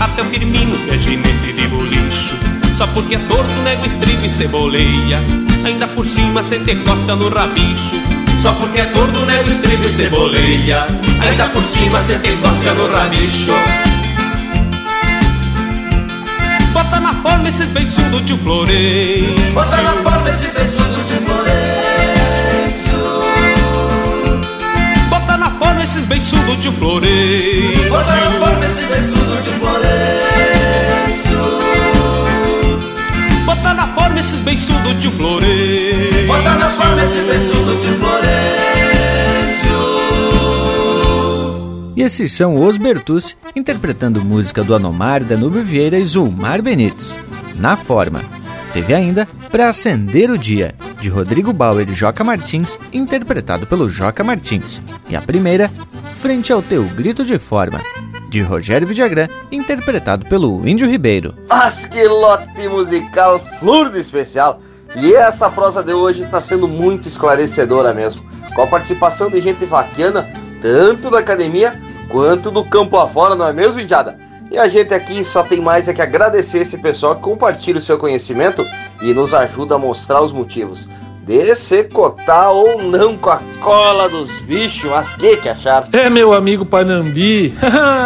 [0.00, 2.34] Até o Firmino que é ginete de bolicho.
[2.74, 5.20] Só porque é torto nego estribo e ceboleia.
[5.64, 7.96] Ainda por cima cê te costa no rabicho.
[8.40, 10.86] Só porque é torto nego estribo e ceboleia.
[11.28, 13.52] Ainda por cima cê te costa no rabicho.
[16.72, 21.07] Bota na forma esses beiçudos tio Florencio Bota na forma esses beiçudos tio
[26.08, 29.98] beiçudos tio Florencio Bota na forma esses beiçudos tio Florencio
[33.44, 38.28] Bota na forma esses beiçudos tio Florencio Bota na forma esses beiçudos tio Florencio
[41.96, 47.14] E esses são os Bertus interpretando música do Anomar, Danúbio Vieira e Zulmar Benites.
[47.56, 48.22] Na forma.
[48.72, 54.24] Teve ainda Pra Acender o Dia, de Rodrigo Bauer e Joca Martins, interpretado pelo Joca
[54.24, 54.80] Martins.
[55.08, 55.70] E a primeira,
[56.14, 57.80] Frente ao Teu Grito de Forma,
[58.28, 61.34] de Rogério Vidagrã, interpretado pelo Índio Ribeiro.
[61.48, 64.60] Mas que lote musical flor de especial!
[64.96, 68.22] E essa prosa de hoje está sendo muito esclarecedora mesmo,
[68.54, 70.26] com a participação de gente vaquiana,
[70.60, 74.18] tanto da academia quanto do campo afora, não é mesmo, Indiada?
[74.50, 77.82] E a gente aqui só tem mais é que agradecer esse pessoal que compartilha o
[77.82, 78.64] seu conhecimento
[79.02, 80.88] e nos ajuda a mostrar os motivos
[81.26, 85.86] de secotar ou não com a cola dos bichos, mas que que acharam?
[85.92, 87.52] É, meu amigo Panambi,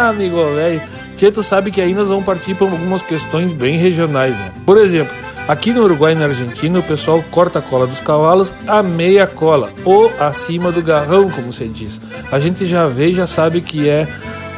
[0.09, 0.81] amigo velho.
[1.15, 4.51] Tchê, tu sabe que aí nós vamos partir para algumas questões bem regionais, né?
[4.65, 5.13] Por exemplo,
[5.47, 9.25] aqui no Uruguai e na Argentina, o pessoal corta a cola dos cavalos a meia
[9.25, 12.01] cola, ou acima do garrão, como se diz.
[12.29, 14.05] A gente já vê e já sabe que é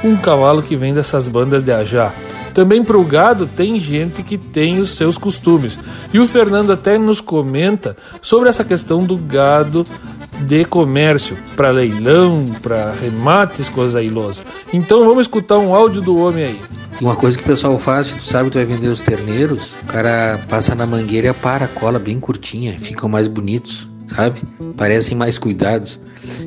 [0.04, 2.14] um cavalo que vem dessas bandas de ajá.
[2.54, 5.78] Também para o gado tem gente que tem os seus costumes.
[6.14, 9.86] E o Fernando até nos comenta sobre essa questão do gado
[10.40, 14.42] de comércio, para leilão, para remates, coisa ilosa.
[14.74, 16.62] Então vamos escutar um áudio do homem aí.
[17.02, 20.40] Uma coisa que o pessoal faz, tu sabe, tu vai vender os terneiros, o cara
[20.48, 24.42] passa na mangueira e para cola bem curtinha, ficam mais bonitos, sabe?
[24.78, 26.00] Parecem mais cuidados.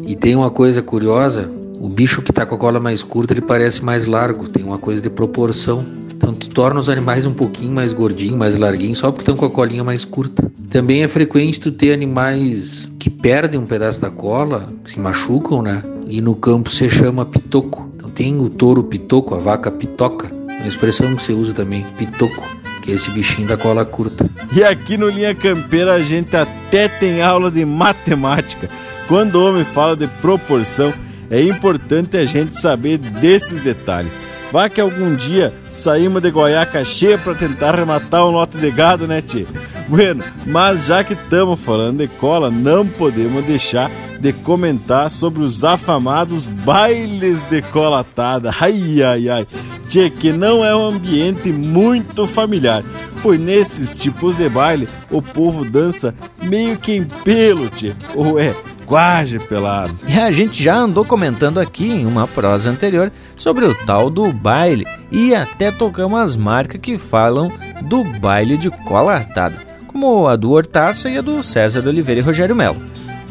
[0.06, 3.40] E tem uma coisa curiosa, o bicho que está com a cola mais curta, ele
[3.40, 5.86] parece mais largo, tem uma coisa de proporção.
[6.12, 9.44] Então tu torna os animais um pouquinho mais gordinhos, mais larguinhos, só porque estão com
[9.44, 10.50] a colinha mais curta.
[10.68, 15.62] Também é frequente tu ter animais que perdem um pedaço da cola, que se machucam,
[15.62, 15.82] né?
[16.06, 17.88] E no campo se chama pitoco.
[17.94, 22.42] Então tem o touro pitoco, a vaca pitoca, uma expressão que se usa também, pitoco,
[22.82, 24.28] que é esse bichinho da cola curta.
[24.52, 28.68] E aqui no Linha Campeira a gente até tem aula de matemática.
[29.06, 30.92] Quando o homem fala de proporção,
[31.30, 34.18] é importante a gente saber desses detalhes.
[34.50, 39.06] Vai que algum dia saímos de goiaca cheia para tentar rematar um lote de gado,
[39.06, 39.46] né, tio?
[39.88, 45.64] Bueno, mas já que estamos falando de cola, não podemos deixar de comentar sobre os
[45.64, 48.54] afamados bailes de colatada.
[48.58, 49.46] Ai, ai, ai.
[49.86, 52.82] Tchê, que não é um ambiente muito familiar,
[53.22, 57.94] pois nesses tipos de baile o povo dança meio que em pelo, tchê.
[58.14, 58.54] Ou é,
[58.88, 59.94] quase pelado.
[60.08, 64.32] E a gente já andou comentando aqui em uma prosa anterior sobre o tal do
[64.32, 67.52] baile e até tocamos as marcas que falam
[67.82, 69.56] do baile de cola atada,
[69.86, 72.80] como a do Hortaça e a do César Oliveira e Rogério Melo.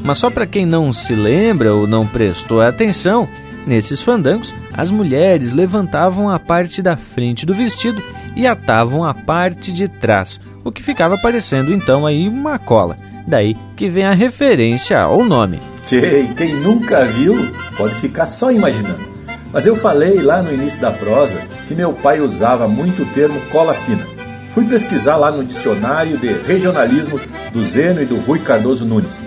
[0.03, 3.27] Mas só para quem não se lembra ou não prestou atenção,
[3.65, 8.01] nesses fandangos as mulheres levantavam a parte da frente do vestido
[8.35, 12.95] e atavam a parte de trás, o que ficava parecendo então aí uma cola.
[13.27, 15.59] Daí que vem a referência ao nome.
[15.85, 17.35] Tchê, quem nunca viu
[17.75, 19.05] pode ficar só imaginando.
[19.51, 21.37] Mas eu falei lá no início da prosa
[21.67, 24.07] que meu pai usava muito o termo cola fina.
[24.51, 27.19] Fui pesquisar lá no dicionário de regionalismo
[27.51, 29.19] do Zeno e do Rui Cardoso Nunes.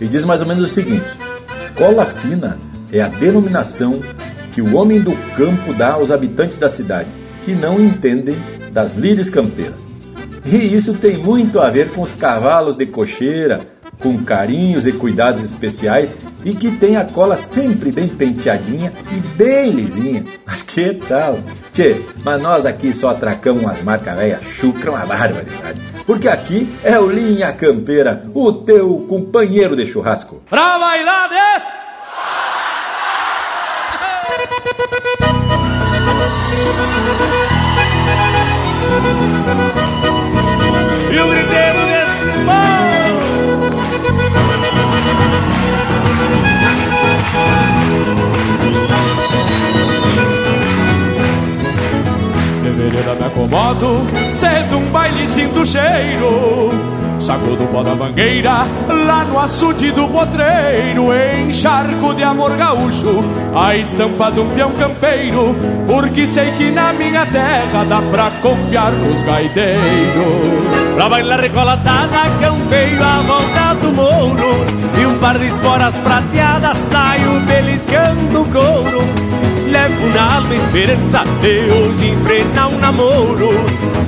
[0.00, 1.06] E diz mais ou menos o seguinte:
[1.74, 2.58] cola fina
[2.92, 4.00] é a denominação
[4.52, 7.08] que o homem do campo dá aos habitantes da cidade,
[7.44, 8.36] que não entendem
[8.70, 9.85] das lides campeiras.
[10.46, 13.66] E isso tem muito a ver com os cavalos de cocheira,
[13.98, 16.14] com carinhos e cuidados especiais
[16.44, 20.24] e que tem a cola sempre bem penteadinha e bem lisinha.
[20.46, 21.40] Mas que tal?
[21.72, 25.80] Tchê, mas nós aqui só atracamos umas marcas velhas chucram a barbaridade.
[26.06, 30.42] Porque aqui é o Linha Campeira, o teu companheiro de churrasco.
[30.48, 31.75] Pra bailar de...
[41.16, 41.65] E o
[52.86, 56.70] Fevereira me acomodo, cedo um baile sinto cheiro.
[57.18, 63.24] Saco do pó da mangueira, lá no açude do potreiro Encharco de amor gaúcho,
[63.56, 65.56] a estampa de um peão campeiro
[65.86, 70.94] Porque sei que na minha terra dá pra confiar nos gaiteiros.
[70.94, 74.64] Pra bailar recolatada, campeio a volta do mouro
[75.00, 81.70] E um par de esporas prateadas, saio beliscando o couro Levo na alma esperança de
[81.70, 83.50] hoje enfrentar um namoro.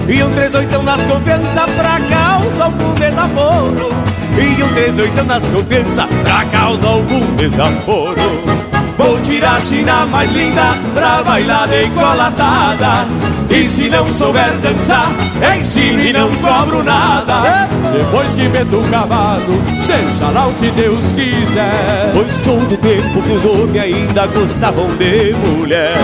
[0.08, 3.90] E um três oitão nas confianças pra causa algum desaforo.
[4.38, 8.67] E um três oitão nas confianças pra causa algum desaforo
[8.98, 13.06] Vou tirar a China mais linda pra bailar de colatada
[13.48, 15.08] E se não souber dançar,
[15.56, 17.68] ensino e não cobro nada.
[17.96, 22.10] Depois que meto o cavalo, seja lá o que Deus quiser.
[22.12, 25.96] Pois sou do tempo que os homens ainda gostavam de mulher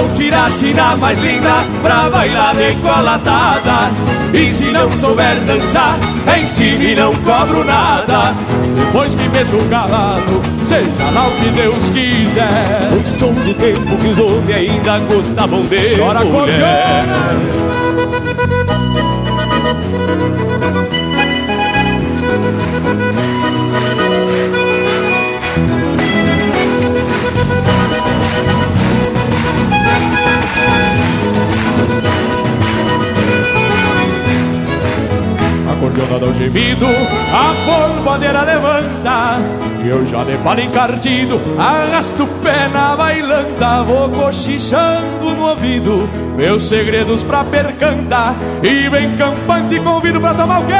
[0.00, 3.90] Vou tirar a China mais linda pra bailar de colatada
[4.32, 5.98] E se não souber dançar,
[6.42, 8.34] ensino e não cobro nada.
[8.74, 12.88] Depois que meto o cavalo, seja lá o que Deus quiser.
[12.88, 17.04] Pois sou do tempo que os homens ainda gostavam de Chora, mulher
[36.34, 39.38] gemido, a polvadeira levanta.
[39.84, 43.82] E eu já de palo encardido, arrasto o pé na bailanta.
[43.82, 48.34] Vou cochichando no ouvido, meus segredos pra percantar.
[48.62, 50.74] E bem campante convido pra tomar o quê?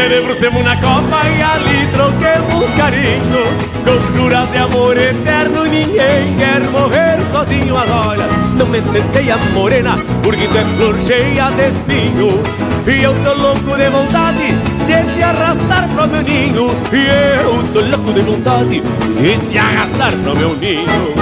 [0.00, 3.44] Celebramos na copa e ali troquemos carinho
[3.84, 10.46] Com juras de amor eterno ninguém quer morrer sozinho agora Não me a morena porque
[10.46, 12.42] tu é flor cheia de espinho.
[12.86, 14.54] E eu tô louco de vontade
[14.86, 16.70] de te arrastar pro meu ninho.
[16.92, 21.14] E eu tô louco de vontade de te arrastar pro meu ninho.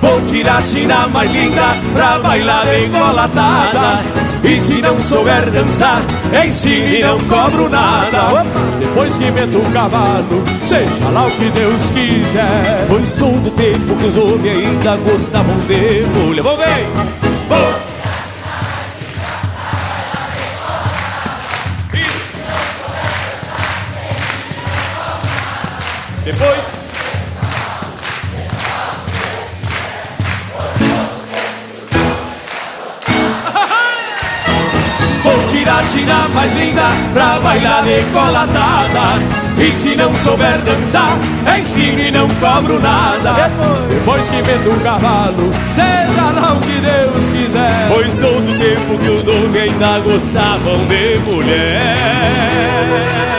[0.00, 6.02] Vou tirar a China mais linda pra bailar engolatada E se não souber dançar,
[6.46, 8.44] ensine e não cobro nada.
[8.80, 12.86] Depois que meto o cavalo, seja lá o que Deus quiser.
[12.88, 16.42] Pois todo tempo que os homens ainda gostavam de mulher.
[16.42, 17.21] Vou ver!
[35.82, 36.82] A China mais linda
[37.12, 39.20] pra bailar decolatada.
[39.58, 41.18] E se não souber dançar,
[41.58, 43.32] ensine e não cobro nada.
[43.32, 47.88] Depois, Depois que invento um cavalo, seja lá o que Deus quiser.
[47.92, 53.31] Pois sou do tempo que os homens ainda gostavam de mulher.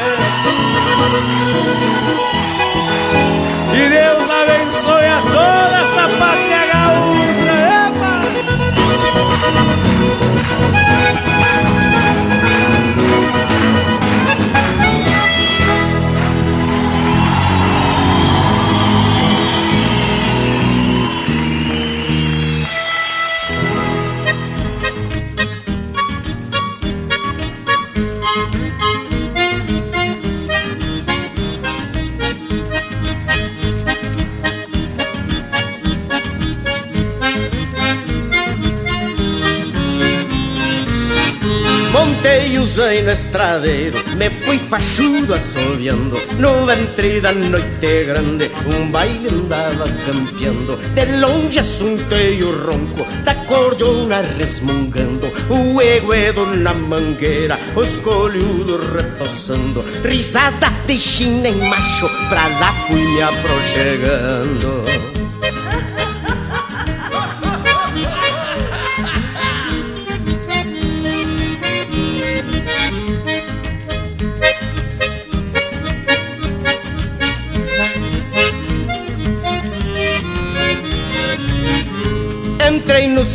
[42.74, 49.30] Montei o zaino estradeiro, me fui fachudo assobiando No ventre da noite grande, um baile
[49.30, 50.78] andava campeando.
[50.96, 53.06] De longe assuntei o ronco.
[53.24, 62.10] Da cordiona resmungando O eguedo na mangueira, os colhudos retoçando Risada de china em macho,
[62.30, 65.13] pra lá fui me aproxegando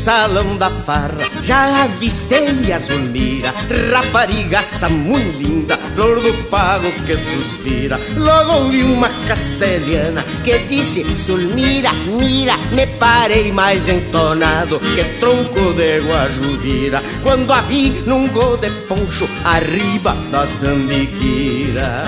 [0.09, 3.53] salão da farra, já avistei a Zulmira,
[3.93, 8.01] raparigaça muito linda, flor do pago que suspira.
[8.17, 15.99] Logo vi uma castelhana que disse: Zulmira, mira, me parei mais entonado que tronco de
[16.01, 17.03] guajudira.
[17.23, 22.05] Quando a vi num gol de poncho, arriba da sambiquira.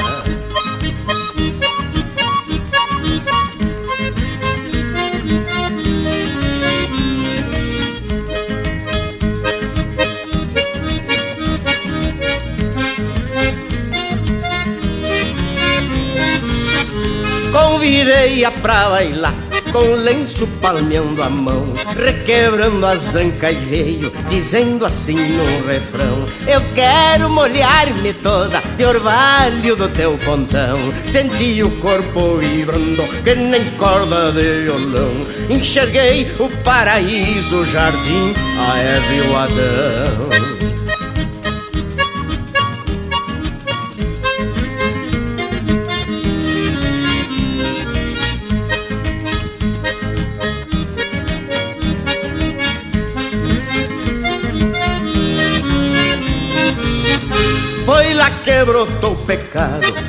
[18.20, 19.34] Convidei-a pra bailar
[19.72, 21.64] com lenço palmeando a mão,
[21.97, 29.74] requebrando a zanca e veio, dizendo assim no refrão: Eu quero molhar-me toda de orvalho
[29.74, 30.76] do teu pontão.
[31.09, 35.12] Senti o corpo vibrando que nem corda de violão.
[35.48, 38.34] Enxerguei o paraíso, o jardim,
[38.68, 40.49] a Eva e o Adão.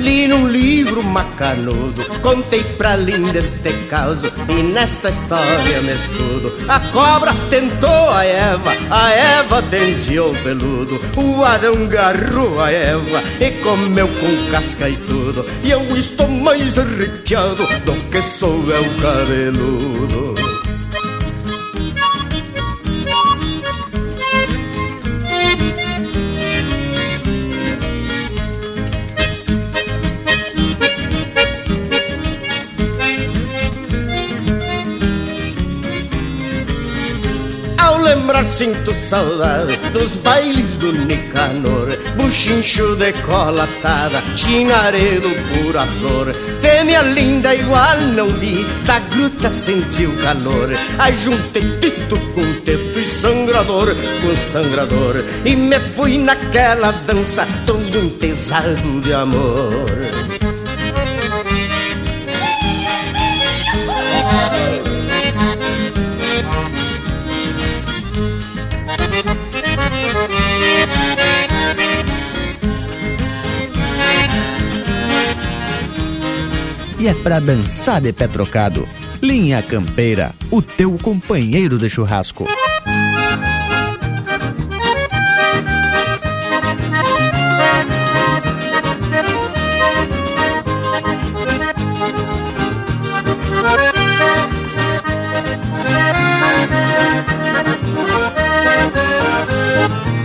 [0.02, 4.32] Li num livro macanudo Contei pra linda este caso.
[4.48, 11.00] E nesta história me escudo A cobra tentou a Eva A Eva tenteou peludo.
[11.16, 15.46] O Adão garrou a Eva E comeu com casca e tudo.
[15.62, 20.41] E eu estou mais arrepiado Do que sou eu cabeludo
[38.42, 41.96] Senhor, sinto saudade dos bailes do Nicanor.
[42.16, 46.32] Buchincho de cola atada, chinaredo pura flor.
[46.60, 53.04] Fêmea linda igual não vi, da gruta senti o calor Ajuntei pito com teto e
[53.04, 55.24] sangrador com sangrador.
[55.44, 60.01] E me fui naquela dança todo entesado de amor
[77.02, 78.88] e é pra dançar de pé trocado.
[79.20, 82.46] Linha Campeira, o teu companheiro de churrasco.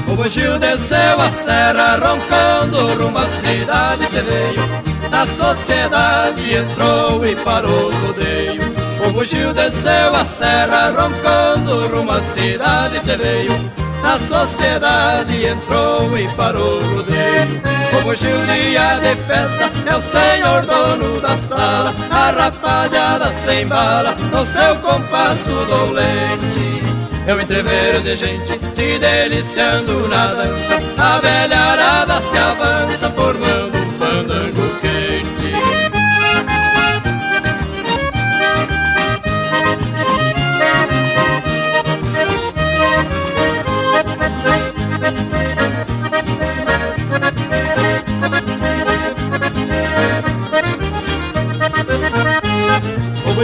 [0.08, 7.36] O bugio desceu a serra roncando rumo à cidade se veio na sociedade entrou e
[7.36, 8.62] parou o rodeio.
[9.06, 13.72] O bugio desceu a serra roncando rumo à cidade se veio.
[14.02, 17.62] Na sociedade entrou e parou o rodeio.
[17.98, 21.94] O bugio dia de festa é o senhor dono da sala.
[22.12, 26.88] A rapaziada sem bala no seu compasso dolente.
[27.28, 33.57] Eu entreveiro de gente se deliciando na dança A velha arada se avança formando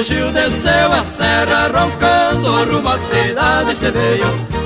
[0.03, 4.25] O bugio desceu a serra roncando rumo à cidade se veio.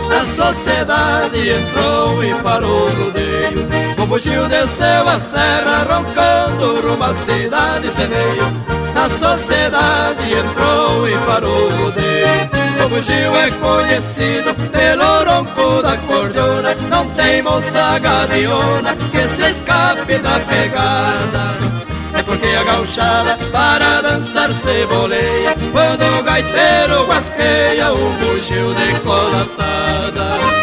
[0.10, 3.68] Na sociedade entrou e parou o rodeio
[4.02, 8.52] O bugio desceu a serra roncando rumo à cidade se veio.
[8.96, 16.74] Na sociedade entrou e parou o rodeio o bugio é conhecido pelo ronco da cordiona
[16.90, 21.87] Não tem moça gaviona que se escape da pegada
[22.28, 30.58] porque a gauchada para dançar ceboleia Quando o gaiteiro guasqueia um bugio de colatada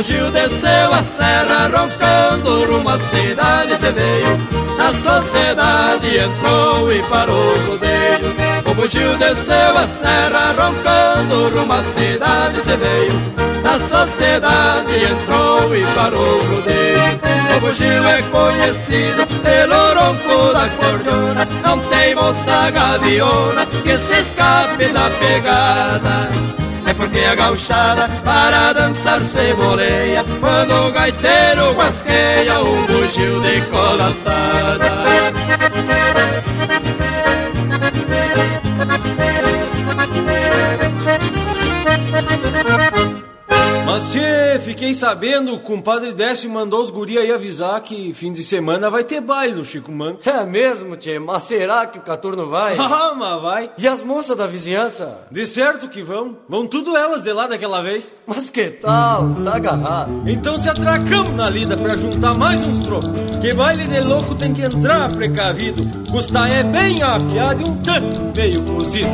[0.00, 4.38] O bugio desceu a serra roncando rumo à cidade se veio
[4.78, 11.82] Na sociedade entrou e parou o rodeio O bugio desceu a serra roncando rumo à
[11.82, 13.12] cidade se veio
[13.62, 17.20] Na sociedade entrou e parou o rodeio
[17.58, 24.86] O bugio é conhecido pelo ronco da cordiona Não tem moça gaviona que se escape
[24.94, 26.59] da pegada
[27.00, 35.00] porque a gauchada para dançar ceboleia Quando o gaiteiro guasqueia um bugio de colatada
[44.80, 49.04] fiquei sabendo, o compadre Décio mandou os guri aí avisar que fim de semana vai
[49.04, 50.26] ter baile no Chico Manco.
[50.26, 51.18] É mesmo, tchê?
[51.18, 52.78] Mas será que o Caturno vai?
[53.00, 53.70] Ah, mas vai.
[53.78, 55.18] E as moças da vizinhança?
[55.30, 56.36] De certo que vão.
[56.48, 58.14] Vão tudo elas de lá daquela vez.
[58.26, 59.34] Mas que tal?
[59.44, 60.22] Tá agarrado.
[60.26, 63.10] Então se atracamos na lida pra juntar mais uns trocos.
[63.40, 65.82] Que baile de louco tem que entrar precavido.
[66.10, 69.08] Custa é bem afiado e um tanto meio cozido.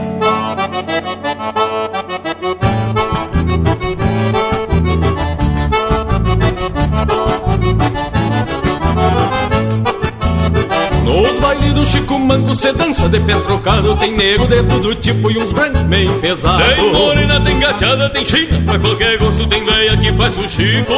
[11.36, 15.30] Nos bailes do Chico Manco cê dança de pé trocado Tem nego de todo tipo
[15.30, 19.62] e uns brancos meio enfesados Tem morena, tem gateada, tem china Pra qualquer gosto tem
[19.62, 20.94] veia que faz o Chico.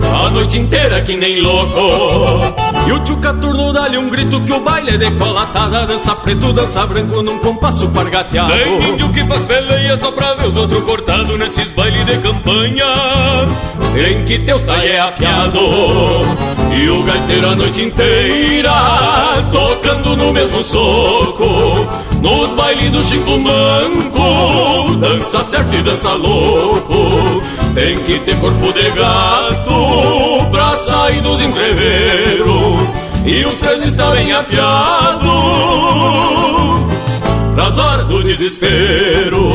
[0.00, 2.54] A noite inteira que nem louco.
[2.86, 6.86] E o tio Caturno dá-lhe um grito que o baile é decolatada Dança preto, dança
[6.86, 8.52] branco num compasso pargateado.
[8.52, 12.86] Tem índio que faz peleia só pra ver os outros cortados Nesses bailes de campanha.
[13.92, 15.58] Tem que ter os talher afiado.
[16.76, 21.44] E o gaiteiro a noite inteira Tocando no mesmo soco
[22.20, 27.42] Nos bailes do Chico Manco Dança certo e dança louco
[27.74, 32.88] Tem que ter corpo de gato Pra sair dos entreveiros
[33.24, 35.32] E os três está bem afiado
[37.54, 39.52] pras horas do desespero.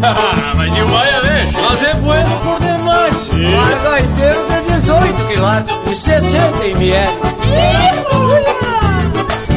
[0.56, 1.60] Mas e o Baia deixa?
[1.60, 3.28] Mas é bueno por demais.
[3.28, 8.45] Vai gaiteiro de 18 quilates e 60 ml.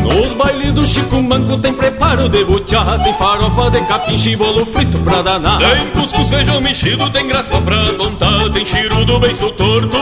[0.09, 4.97] Nos bailes do Chico Manco tem preparo de buchá, tem farofa de capim bolo frito
[4.99, 5.59] pra danar.
[5.59, 8.65] Tem cuscuz, feijão mexido, tem graspa pra tontar, tem
[9.05, 9.97] do beiço torto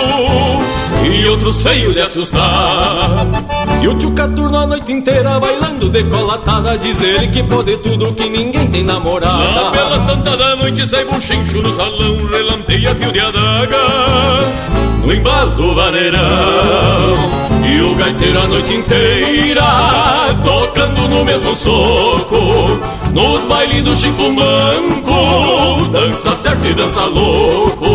[1.12, 3.28] e outros feios de assustar.
[3.82, 8.30] E o tio Caturno a noite inteira bailando decolatada, diz ele que pode tudo que
[8.30, 9.38] ninguém tem namorada.
[9.38, 13.78] Lá pelas tantas da noite sai buchincho no salão, relampeia fio de adaga
[15.04, 17.37] no embalo do vaneirão.
[17.68, 19.64] E o gaiteiro a noite inteira
[20.44, 22.38] tocando no mesmo soco.
[23.14, 27.88] Nos bailes do Chico Manco, dança certo e dança louco.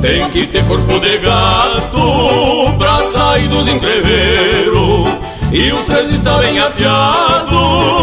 [0.00, 5.08] Tem que ter corpo de gato pra sair dos entreveiros.
[5.52, 8.02] E os três está bem afiado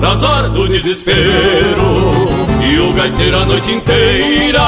[0.00, 1.20] pras horas do desespero.
[2.62, 4.62] E o gaiteiro a noite inteira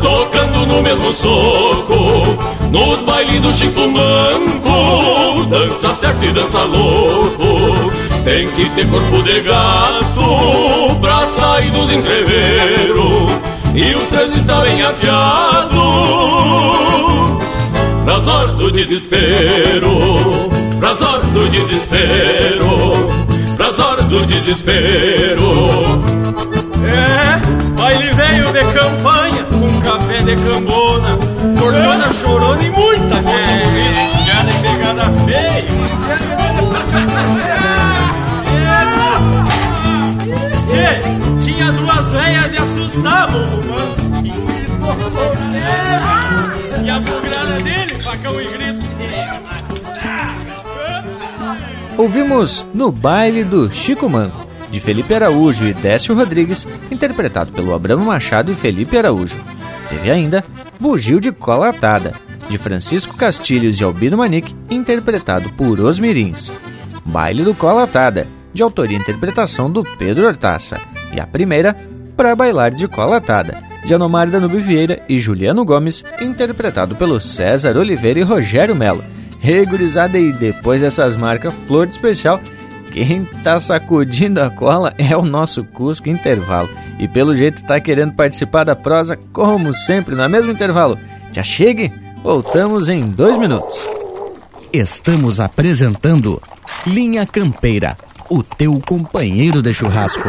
[0.00, 2.59] tocando no mesmo soco.
[2.70, 7.90] Nos bailes do Chico Manco, dança certo e dança louco.
[8.24, 13.30] Tem que ter corpo de gato pra sair dos entreveiros.
[13.74, 16.30] E os três está bem afiado
[18.10, 19.98] pras horas do desespero.
[20.78, 22.66] Pras horas do desespero.
[23.56, 25.52] Pras horas do desespero.
[26.84, 31.16] É, baile veio de campanha, com café de cambona,
[31.58, 32.29] cortona chorona
[40.68, 41.00] Tchê,
[41.44, 44.10] tinha duas velhas de assustar, manso.
[46.84, 48.90] E a bugrada dele, facão e grito.
[51.96, 58.06] Ouvimos No Baile do Chico Manco, de Felipe Araújo e Décio Rodrigues, interpretado pelo Abramo
[58.06, 59.36] Machado e Felipe Araújo.
[59.88, 60.42] Teve ainda
[60.78, 62.14] Bugio de Cola Atada,
[62.50, 66.52] de Francisco Castilhos e Albino Manique, interpretado por Os Mirins.
[67.04, 70.78] Baile do Cola Atada, de autoria e interpretação do Pedro Hortaça.
[71.12, 71.74] E a primeira,
[72.16, 77.76] Pra Bailar de Cola Atada, de Anomar Danube Vieira e Juliano Gomes, interpretado pelo César
[77.78, 79.02] Oliveira e Rogério Melo.
[79.38, 82.40] Regurizada e depois dessas marcas Flor de Especial,
[82.92, 86.68] quem tá sacudindo a cola é o nosso Cusco Intervalo.
[86.98, 90.98] E pelo jeito tá querendo participar da prosa, como sempre, no mesmo intervalo.
[91.32, 91.90] Já chegue,
[92.22, 93.78] voltamos em dois minutos.
[94.72, 96.40] Estamos apresentando
[96.86, 97.96] Linha Campeira,
[98.28, 100.28] o teu companheiro de churrasco.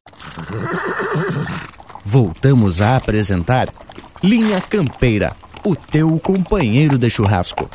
[2.05, 3.69] Voltamos a apresentar
[4.23, 5.33] Linha Campeira,
[5.63, 7.69] o teu companheiro de churrasco.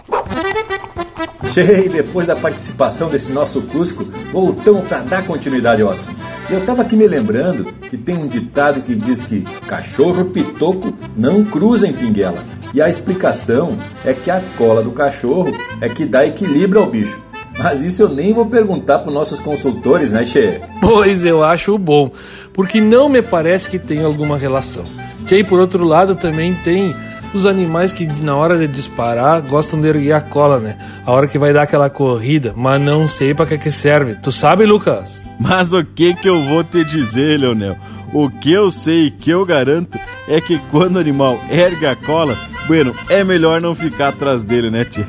[1.53, 6.17] Cheio, depois da participação desse nosso Cusco, voltamos para dar continuidade ao assunto.
[6.51, 11.45] Eu tava aqui me lembrando que tem um ditado que diz que cachorro pitoco não
[11.45, 12.45] cruza em pinguela.
[12.75, 15.51] E a explicação é que a cola do cachorro
[15.81, 17.26] é que dá equilíbrio ao bicho.
[17.59, 20.61] Mas isso eu nem vou perguntar para nossos consultores, né, Tchê?
[20.81, 22.11] Pois eu acho bom,
[22.53, 24.85] porque não me parece que tem alguma relação.
[25.25, 26.95] Tchê, por outro lado, também tem
[27.35, 30.77] os animais que na hora de disparar gostam de erguer a cola, né?
[31.05, 34.15] A hora que vai dar aquela corrida, mas não sei para que que serve.
[34.17, 35.27] Tu sabe, Lucas?
[35.39, 37.77] Mas o que que eu vou te dizer, Leonel?
[38.13, 42.37] O que eu sei, que eu garanto, é que quando o animal ergue a cola,
[42.67, 45.07] bueno, é melhor não ficar atrás dele, né, tia?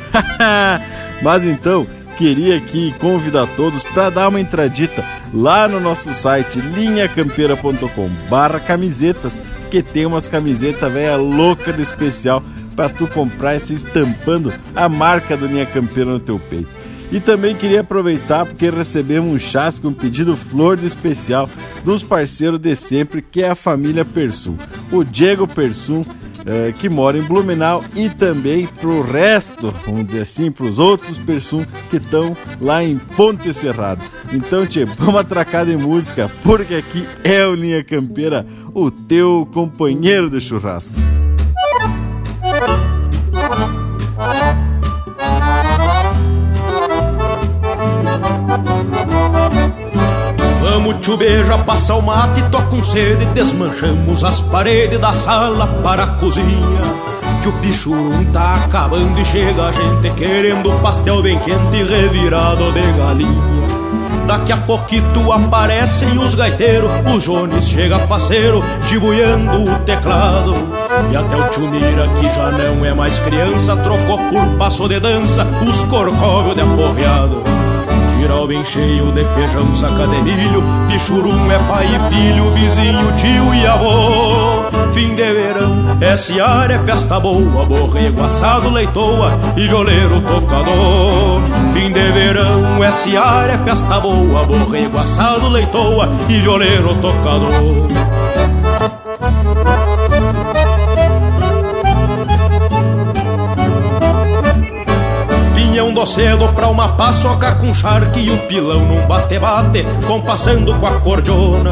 [1.22, 1.88] Mas então,
[2.18, 9.40] queria aqui convidar todos para dar uma entradita lá no nosso site linhacampeira.com barra camisetas,
[9.70, 12.44] que tem umas camisetas velha louca de especial
[12.76, 16.70] para tu comprar e se estampando a marca do Linha Campeira no teu peito.
[17.12, 21.50] E também queria aproveitar porque recebemos um chasque, um pedido flor de especial
[21.84, 24.58] dos parceiros de sempre, que é a família Persum.
[24.92, 26.04] O Diego Persum,
[26.48, 31.66] eh, que mora em Blumenau, e também pro resto, vamos dizer assim, pros outros Persum
[31.90, 34.04] que estão lá em Ponte Serrado.
[34.32, 40.30] Então, tchê, vamos atracar de música, porque aqui é o Linha Campeira, o teu companheiro
[40.30, 40.96] de churrasco.
[50.78, 56.08] Vamos beija, passa o mate, toca um sede Desmanchamos as paredes da sala para a
[56.08, 56.82] cozinha.
[57.42, 62.92] Que o pichurum tá acabando e chega a gente Querendo pastel bem quente revirado de
[62.92, 63.58] galinha.
[64.28, 70.54] Daqui a pouquito aparecem os gaiteiros O Jones chega faceiro, jibuiando o teclado.
[71.12, 75.00] E até o tio Mira, que já não é mais criança Trocou por passo de
[75.00, 77.67] dança os corcóvios de aporreado
[78.18, 80.64] Giral bem cheio de feijão, saca de milho
[81.52, 84.66] é pai e filho, vizinho, tio e avô.
[84.92, 91.42] Fim de verão, esse ar é festa boa Borrego assado, leitoa e violeiro tocador.
[91.74, 97.88] Fim de verão, esse ar é festa boa Borrego assado, leitoa e violeiro tocador
[105.98, 110.86] Pinhão do cedo pra uma paçoca com charque E o pilão num bate-bate compassando com
[110.86, 111.72] a cordiona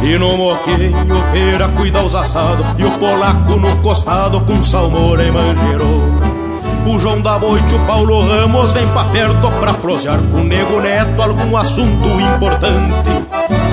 [0.00, 0.94] e no moquinho
[1.32, 6.38] pera cuida os assados E o polaco no costado com salmoura e manjerona
[6.86, 10.80] o João da Boite, o Paulo Ramos vem pra perto pra prosear com o Nego
[10.80, 13.10] Neto algum assunto importante.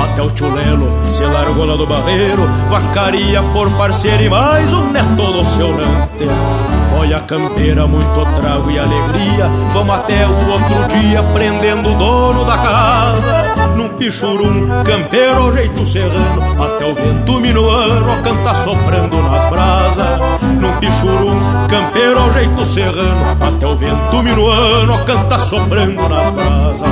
[0.04, 5.32] Até o Tchulelo se largou lá do barreiro, vacaria por parceiro e mais um neto
[5.32, 6.85] do seu nante.
[7.06, 12.44] Olha a campeira, muito trago e alegria, vamos até o outro dia prendendo o dono
[12.44, 13.44] da casa.
[13.76, 20.20] Num pichurum, campeiro jeito serrano, até o vento minuano canta soprando nas brasas.
[20.60, 26.90] Num pichurum, campeiro jeito serrano, até o vento minuano canta soprando nas brasas.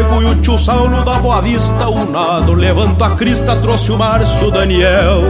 [0.00, 3.98] Diego e o tio Saulo da Boa Vista, o nado levanta a crista, trouxe o
[3.98, 5.20] Márcio Daniel.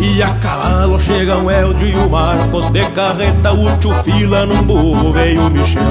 [0.00, 5.12] E a cavalo chegam Eldio e o Marcos de carreta, o tio Fila num burro
[5.12, 5.82] veio o Michel.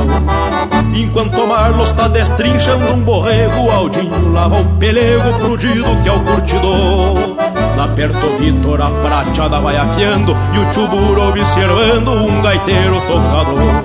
[0.93, 6.09] Enquanto o Marlos tá destrinchando um borrego, o Aldinho lava o pelego pro Dido que
[6.09, 7.37] é o curtidor.
[7.77, 12.99] Lá perto o Vitor a prateada vai afiando e o tio Buro observando um gaiteiro
[13.07, 13.82] tocador.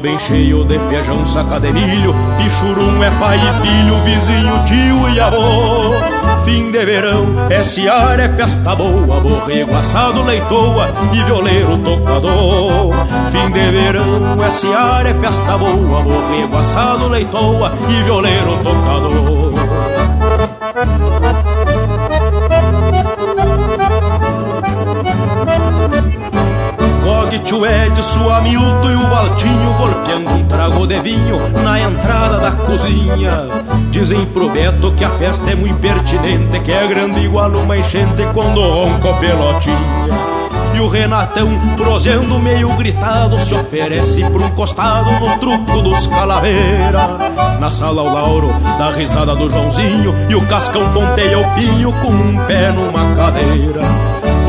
[0.00, 5.20] Bem cheio de feijão, saca de milho Pichurum é pai e filho, vizinho, tio e
[5.20, 5.92] avô.
[6.42, 12.94] Fim de verão, esse ar é festa boa Borrego assado, leitoa e violeiro tocador.
[13.30, 19.52] Fim de verão, esse ar é festa boa Borrego assado, leitoa e violeiro tocador
[27.44, 33.48] Tio Edson, Hamilton e o Valtinho Golpeando um trago de vinho na entrada da cozinha
[33.90, 38.22] Dizem pro Beto que a festa é muito impertinente Que é grande igual uma enchente
[38.34, 40.30] quando ronca o pelotinha
[40.72, 47.18] e o Renatão, proseando meio gritado, se oferece por um costado no truco dos calaveira.
[47.58, 52.12] Na sala o Lauro dá risada do Joãozinho e o Cascão ponteia o pinho com
[52.12, 53.82] um pé numa cadeira.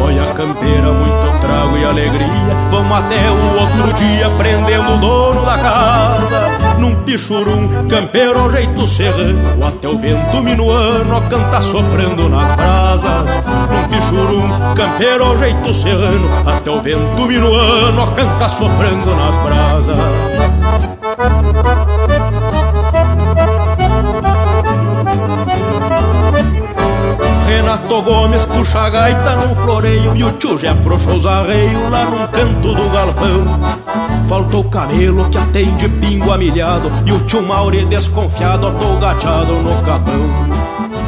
[0.04, 2.56] Olha a campeira, muito trago e alegria.
[2.70, 6.42] Vamos até o outro dia prendendo o dono da casa.
[6.80, 9.66] Num pichurum, campeiro ao jeito serrano.
[9.66, 13.36] Até o vento minuano canta soprando nas brasas.
[13.72, 16.30] Num pichurum, campeiro ao jeito serrano.
[16.46, 19.98] Até o vento minuano canta soprando nas brasas.
[28.04, 32.28] Gomes puxa a gaita num floreio E o tio já afrouxou os arreios lá num
[32.28, 33.46] canto do galpão.
[34.28, 40.30] Faltou o camelo que atende pingo amilhado E o tio Mauri desconfiado atogachado no capão.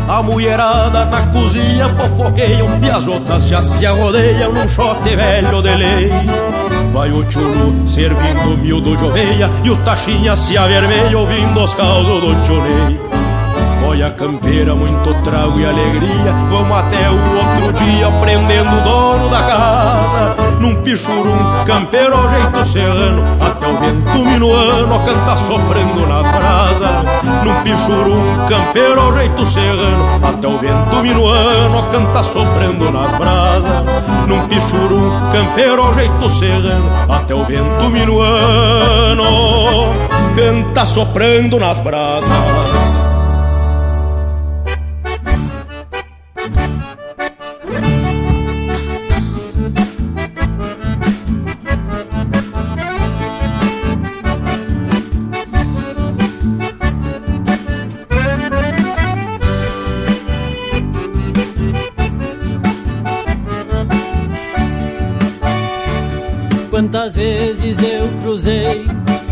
[0.07, 5.75] A mulherada na cozinha fofoqueiam E as outras já se arrodeiam num chote velho de
[5.75, 6.11] lei.
[6.91, 12.21] Vai o chulo servindo miúdo de oveia E o taxinha se avermelha ouvindo os causos
[12.21, 13.12] do chulei
[13.93, 16.33] Olha a campeira, muito trago e alegria.
[16.49, 20.35] Vamos até o outro dia prendendo o dono da casa.
[20.59, 23.23] Num pichurum, campeiro ao jeito serrano.
[23.39, 27.05] Até o vento minuano canta soprando nas brasas.
[27.45, 30.27] Num pichurum, campeiro ao jeito serrano.
[30.27, 33.83] Até o vento minuano canta soprando nas brasas.
[34.27, 36.89] Num pichurum, campeiro ao jeito serrano.
[37.07, 39.23] Até o vento minuano
[40.35, 42.62] canta soprando nas brasas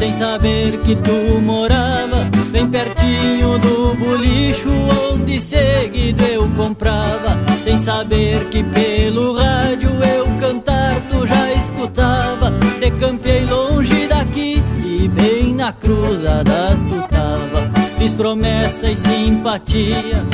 [0.02, 4.68] sem saber que tu morava bem pertinho do bolicho
[5.14, 7.38] onde seguido eu comprava.
[7.64, 12.52] Sem saber que pelo rádio eu cantar tu já escutava.
[12.80, 17.72] Te longe daqui e bem na cruzada tu tava.
[18.00, 20.26] Fiz promessa e simpatia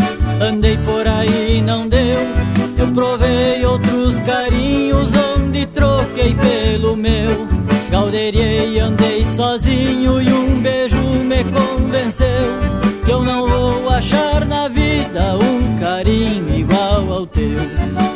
[0.41, 2.25] andei por aí não deu.
[2.77, 5.11] Eu provei outros carinhos
[5.77, 7.47] troquei pelo meu.
[7.91, 15.37] Galderiei, andei sozinho e um beijo me convenceu que eu não vou achar na vida
[15.37, 17.57] um carinho igual ao teu.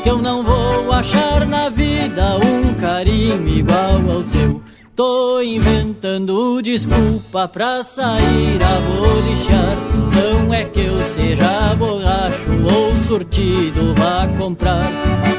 [0.04, 4.62] Que eu não vou achar na vida um carinho igual ao teu.
[4.94, 9.78] Tô inventando desculpa pra sair a bolichar.
[10.14, 14.92] Não é que eu seja borracho ou surtido vá comprar.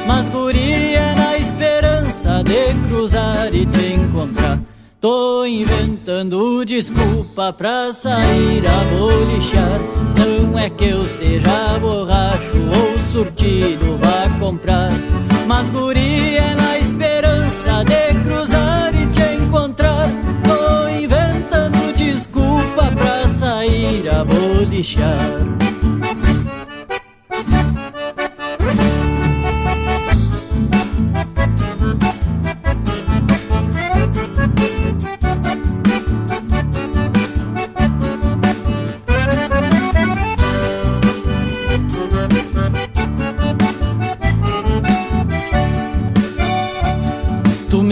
[0.07, 1.32] Mas guria na
[2.41, 4.59] de cruzar e te encontrar.
[4.99, 9.79] Tô inventando desculpa pra sair a bolichar.
[10.17, 14.89] Não é que eu seja borracho ou surtido vá comprar.
[15.45, 20.09] Mas guria é na esperança de cruzar e te encontrar.
[20.47, 25.62] Tô inventando desculpa pra sair a bolichar.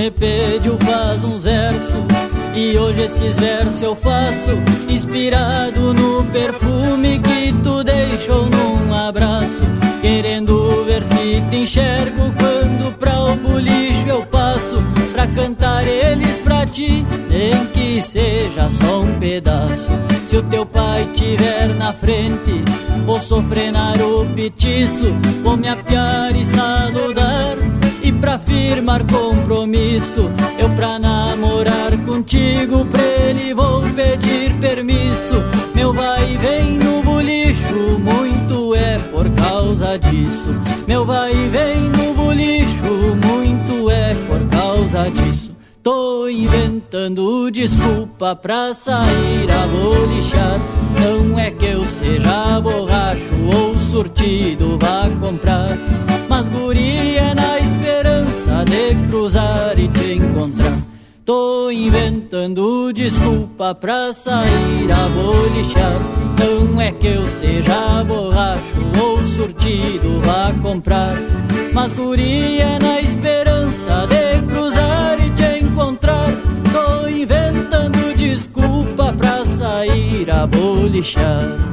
[0.01, 2.01] Me pediu faz uns versos
[2.55, 4.49] e hoje esses versos eu faço
[4.89, 9.61] inspirado no perfume que tu deixou num abraço,
[10.01, 14.81] querendo ver se te enxergo quando pra o bolicho eu passo
[15.13, 19.91] pra cantar eles pra ti, nem que seja só um pedaço.
[20.25, 22.63] Se o teu pai tiver na frente,
[23.05, 25.13] vou sofrenar o petiço,
[25.43, 27.80] vou me apiar e saludar.
[28.03, 35.35] E pra firmar compromisso, eu pra namorar contigo, pra ele vou pedir permisso.
[35.75, 40.49] Meu vai e vem no bolicho, muito é por causa disso.
[40.87, 45.55] Meu vai e vem no bolicho, muito é por causa disso.
[45.83, 50.59] Tô inventando desculpa pra sair a bolichar.
[50.99, 55.69] Não é que eu seja borracho ou surtido vá comprar.
[56.29, 57.33] Mas guria é
[58.71, 60.77] de cruzar e te encontrar.
[61.25, 65.99] Tô inventando desculpa pra sair a bolichar.
[66.39, 68.61] Não é que eu seja borracho
[68.99, 71.13] ou surtido vá comprar.
[71.73, 76.31] Mas guria é na esperança de cruzar e te encontrar.
[76.71, 81.70] Tô inventando desculpa pra sair a bolichar.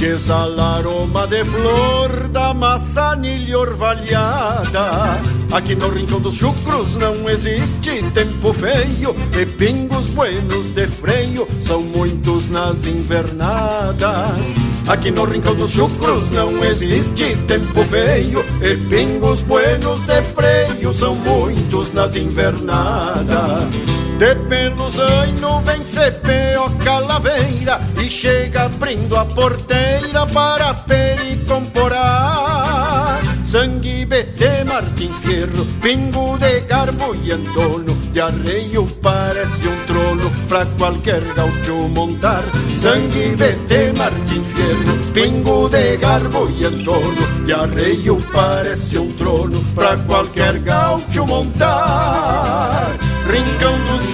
[0.00, 5.20] Que exala aroma de flor da maçanilha orvalhada
[5.52, 11.82] Aqui no rincão dos chucros não existe tempo feio E pingos buenos de freio são
[11.82, 14.46] muitos nas invernadas.
[14.88, 21.14] Aqui no rincão dos chucros não existe tempo feio E pingos buenos de freio são
[21.14, 23.70] muitos nas invernadas.
[24.18, 33.20] De pelos anos vem CPO Calaveira Chega abrindo a porteira para pericomporar.
[33.44, 40.66] Sangue BT Martim Fierro, pingo de garbo e andono De arreio parece um trono pra
[40.66, 42.42] qualquer gaúcho montar.
[42.76, 49.96] Sangue BT Martim Fierro, pingo de garbo e andono De arreio parece um trono pra
[49.98, 52.90] qualquer gaúcho montar.
[53.30, 54.10] Rincão dos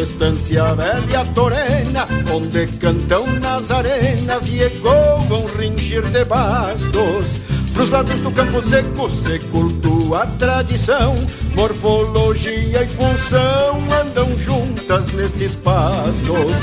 [0.00, 7.46] estância velha torena, onde cantam nas arenas e ecoam ringir de bastos.
[7.76, 11.14] Pros lados do campo seco se cultua a tradição,
[11.54, 16.54] morfologia e função andam juntas nestes pastos.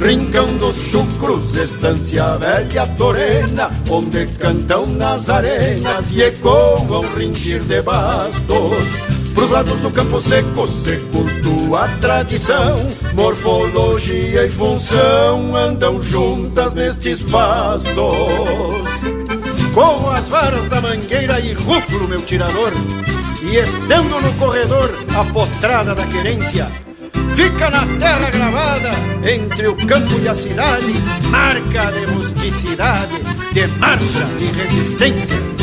[0.00, 9.21] Rincão dos chucros, estância velha torena, onde cantam nas arenas e ecoam ringir de bastos.
[9.34, 12.76] Pros lados do campo seco se cultua a tradição,
[13.14, 17.94] morfologia e função andam juntas nestes pastos.
[19.72, 22.72] Corro as varas da mangueira e ruflo meu tirador,
[23.42, 26.70] e estando no corredor a potrada da querência.
[27.34, 28.90] Fica na terra gravada,
[29.24, 30.92] entre o campo e a cidade,
[31.30, 33.16] marca de rusticidade,
[33.52, 35.61] de marcha e resistência.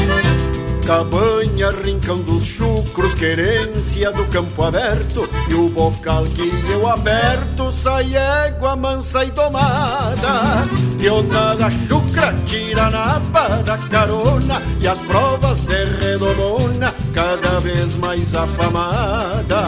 [0.89, 8.15] Cabanha, rincão dos chucros, querência do campo aberto E o bocal que eu aberto sai
[8.15, 10.67] égua mansa e domada.
[10.97, 13.19] Pionada chucra tira na
[13.63, 19.61] da carona E as provas de redomona cada vez mais afamada.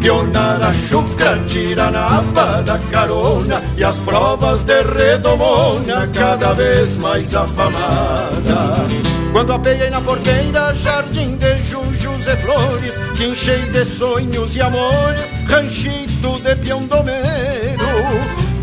[0.00, 2.22] Pionada chucra tira na
[2.62, 9.05] da carona E as provas de redomona cada vez mais afamada
[9.36, 15.26] quando apeiei na porteira, jardim de jujus e flores, que enchei de sonhos e amores,
[15.46, 17.86] ranchito de piondomeiro.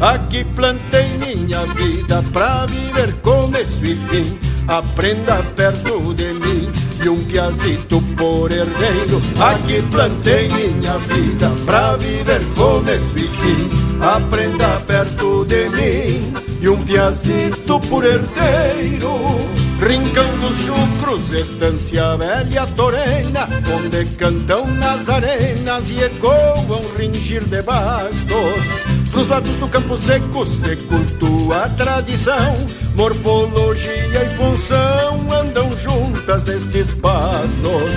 [0.01, 4.39] Aqui plantei minha vida pra viver começo e fim.
[4.67, 6.71] Aprenda perto de mim
[7.03, 9.21] e um piazito por herdeiro.
[9.39, 13.69] Aqui plantei minha vida pra viver começo e fim.
[14.01, 19.62] Aprenda perto de mim e um piazito por herdeiro.
[19.85, 28.63] Rincão dos chucros, estância velha torena, onde cantam nas arenas e ecoam ringir de bastos.
[29.11, 32.55] Pros lados do campo seco se cultua a tradição,
[32.95, 37.91] morfologia e função andam juntas nestes pastos.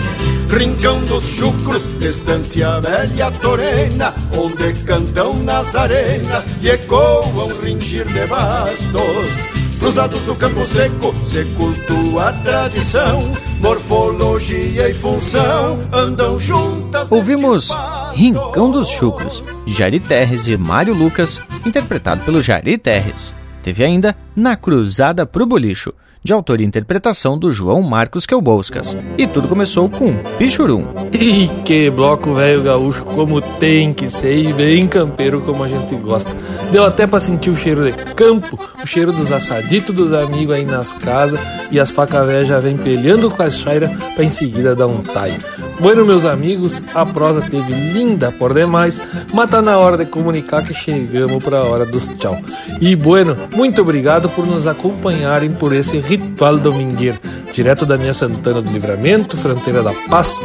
[0.50, 9.55] Rincão dos chucros, estância velha torena, onde cantam nas arenas e ecoam ringir de bastos.
[9.78, 13.22] Pros lados do campo seco se cultua a tradição,
[13.60, 17.10] morfologia e função andam juntas.
[17.10, 17.70] Ouvimos
[18.14, 23.34] Rincão dos Chucros, Jari Terres e Mário Lucas, interpretado pelo Jari Terres.
[23.62, 25.92] Teve ainda Na Cruzada pro Bolicho,
[26.26, 28.96] de autoria e interpretação do João Marcos Quelboscas.
[29.16, 30.84] E tudo começou com Pichurum.
[31.16, 35.94] E que bloco velho gaúcho, como tem que ser, e bem campeiro como a gente
[35.94, 36.36] gosta.
[36.70, 40.64] Deu até pra sentir o cheiro de campo, o cheiro dos assaditos dos amigos aí
[40.66, 41.40] nas casas,
[41.70, 45.00] e as facas velhas já vem pelhando com a chaira pra em seguida dar um
[45.00, 45.36] taio.
[45.78, 49.00] Bueno, meus amigos, a prosa teve linda por demais,
[49.32, 52.38] mas tá na hora de comunicar que chegamos pra hora dos tchau.
[52.80, 57.18] E bueno, muito obrigado por nos acompanharem por esse ritual domingueiro,
[57.52, 60.40] direto da minha Santana do Livramento, fronteira da Paz,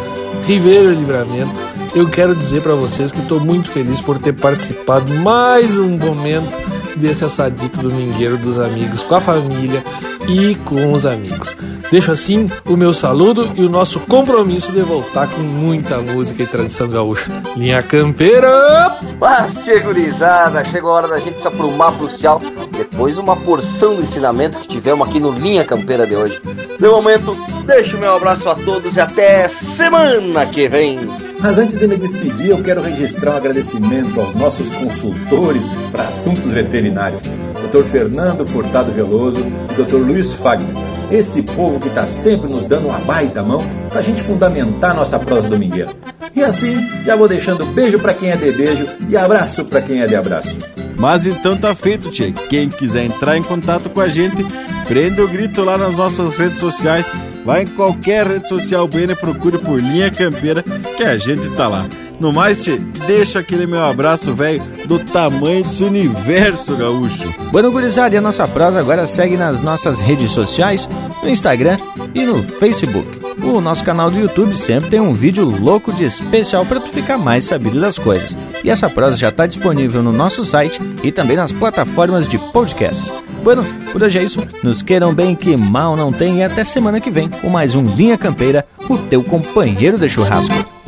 [0.45, 1.59] Ribeiro Livramento.
[1.95, 6.51] Eu quero dizer para vocês que estou muito feliz por ter participado mais um momento
[6.95, 9.83] desse assadito domingueiro dos amigos com a família
[10.27, 11.55] e com os amigos.
[11.91, 16.47] Deixo assim o meu saludo e o nosso compromisso de voltar com muita música e
[16.47, 17.29] tradição gaúcha.
[17.55, 18.97] Linha Campeira!
[19.19, 22.39] Mas, gurizada, chegou a hora da gente se aprumar pro céu
[22.71, 26.41] depois uma porção do ensinamento que tivemos aqui no Linha Campeira de hoje.
[26.79, 30.99] De momento, deixo meu abraço a todos e até semana que vem.
[31.39, 36.45] Mas antes de me despedir, eu quero registrar um agradecimento aos nossos consultores para assuntos
[36.45, 37.23] veterinários,
[37.71, 37.83] Dr.
[37.83, 39.97] Fernando Furtado Veloso e Dr.
[40.11, 40.75] Luiz Fagner.
[41.09, 45.19] Esse povo que está sempre nos dando uma baita mão para a gente fundamentar nossa
[45.19, 45.89] prosa domingueira.
[46.35, 46.75] E assim,
[47.05, 50.15] já vou deixando beijo para quem é de beijo e abraço para quem é de
[50.15, 50.57] abraço.
[50.97, 52.31] Mas então tá feito, Tchê.
[52.49, 54.45] Quem quiser entrar em contato com a gente,
[54.87, 57.11] prende o grito lá nas nossas redes sociais.
[57.43, 61.67] Vai em qualquer rede social buena e procure por Linha Campeira que a gente tá
[61.67, 61.87] lá.
[62.21, 62.77] No mais, tchê,
[63.07, 67.27] deixa aquele meu abraço, velho, do tamanho desse universo gaúcho.
[67.51, 70.87] Bueno, gurizada, e a nossa prosa agora segue nas nossas redes sociais,
[71.23, 71.77] no Instagram
[72.13, 73.07] e no Facebook.
[73.43, 77.17] O nosso canal do YouTube sempre tem um vídeo louco de especial para tu ficar
[77.17, 78.37] mais sabido das coisas.
[78.63, 83.01] E essa prosa já está disponível no nosso site e também nas plataformas de podcast.
[83.43, 84.39] Bueno, por hoje é isso.
[84.61, 87.81] Nos queiram bem que mal não tem e até semana que vem com mais um
[87.81, 90.80] Linha Campeira, o teu companheiro de churrasco.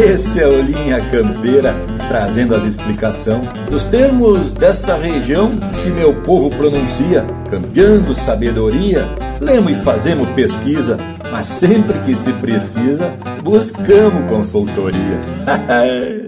[0.00, 1.74] Esse é o Linha Campeira,
[2.06, 5.50] trazendo as explicações dos termos dessa região
[5.82, 9.08] que meu povo pronuncia, campeando sabedoria,
[9.40, 10.96] lemos e fazemos pesquisa,
[11.30, 15.18] mas sempre que se precisa, buscamos consultoria.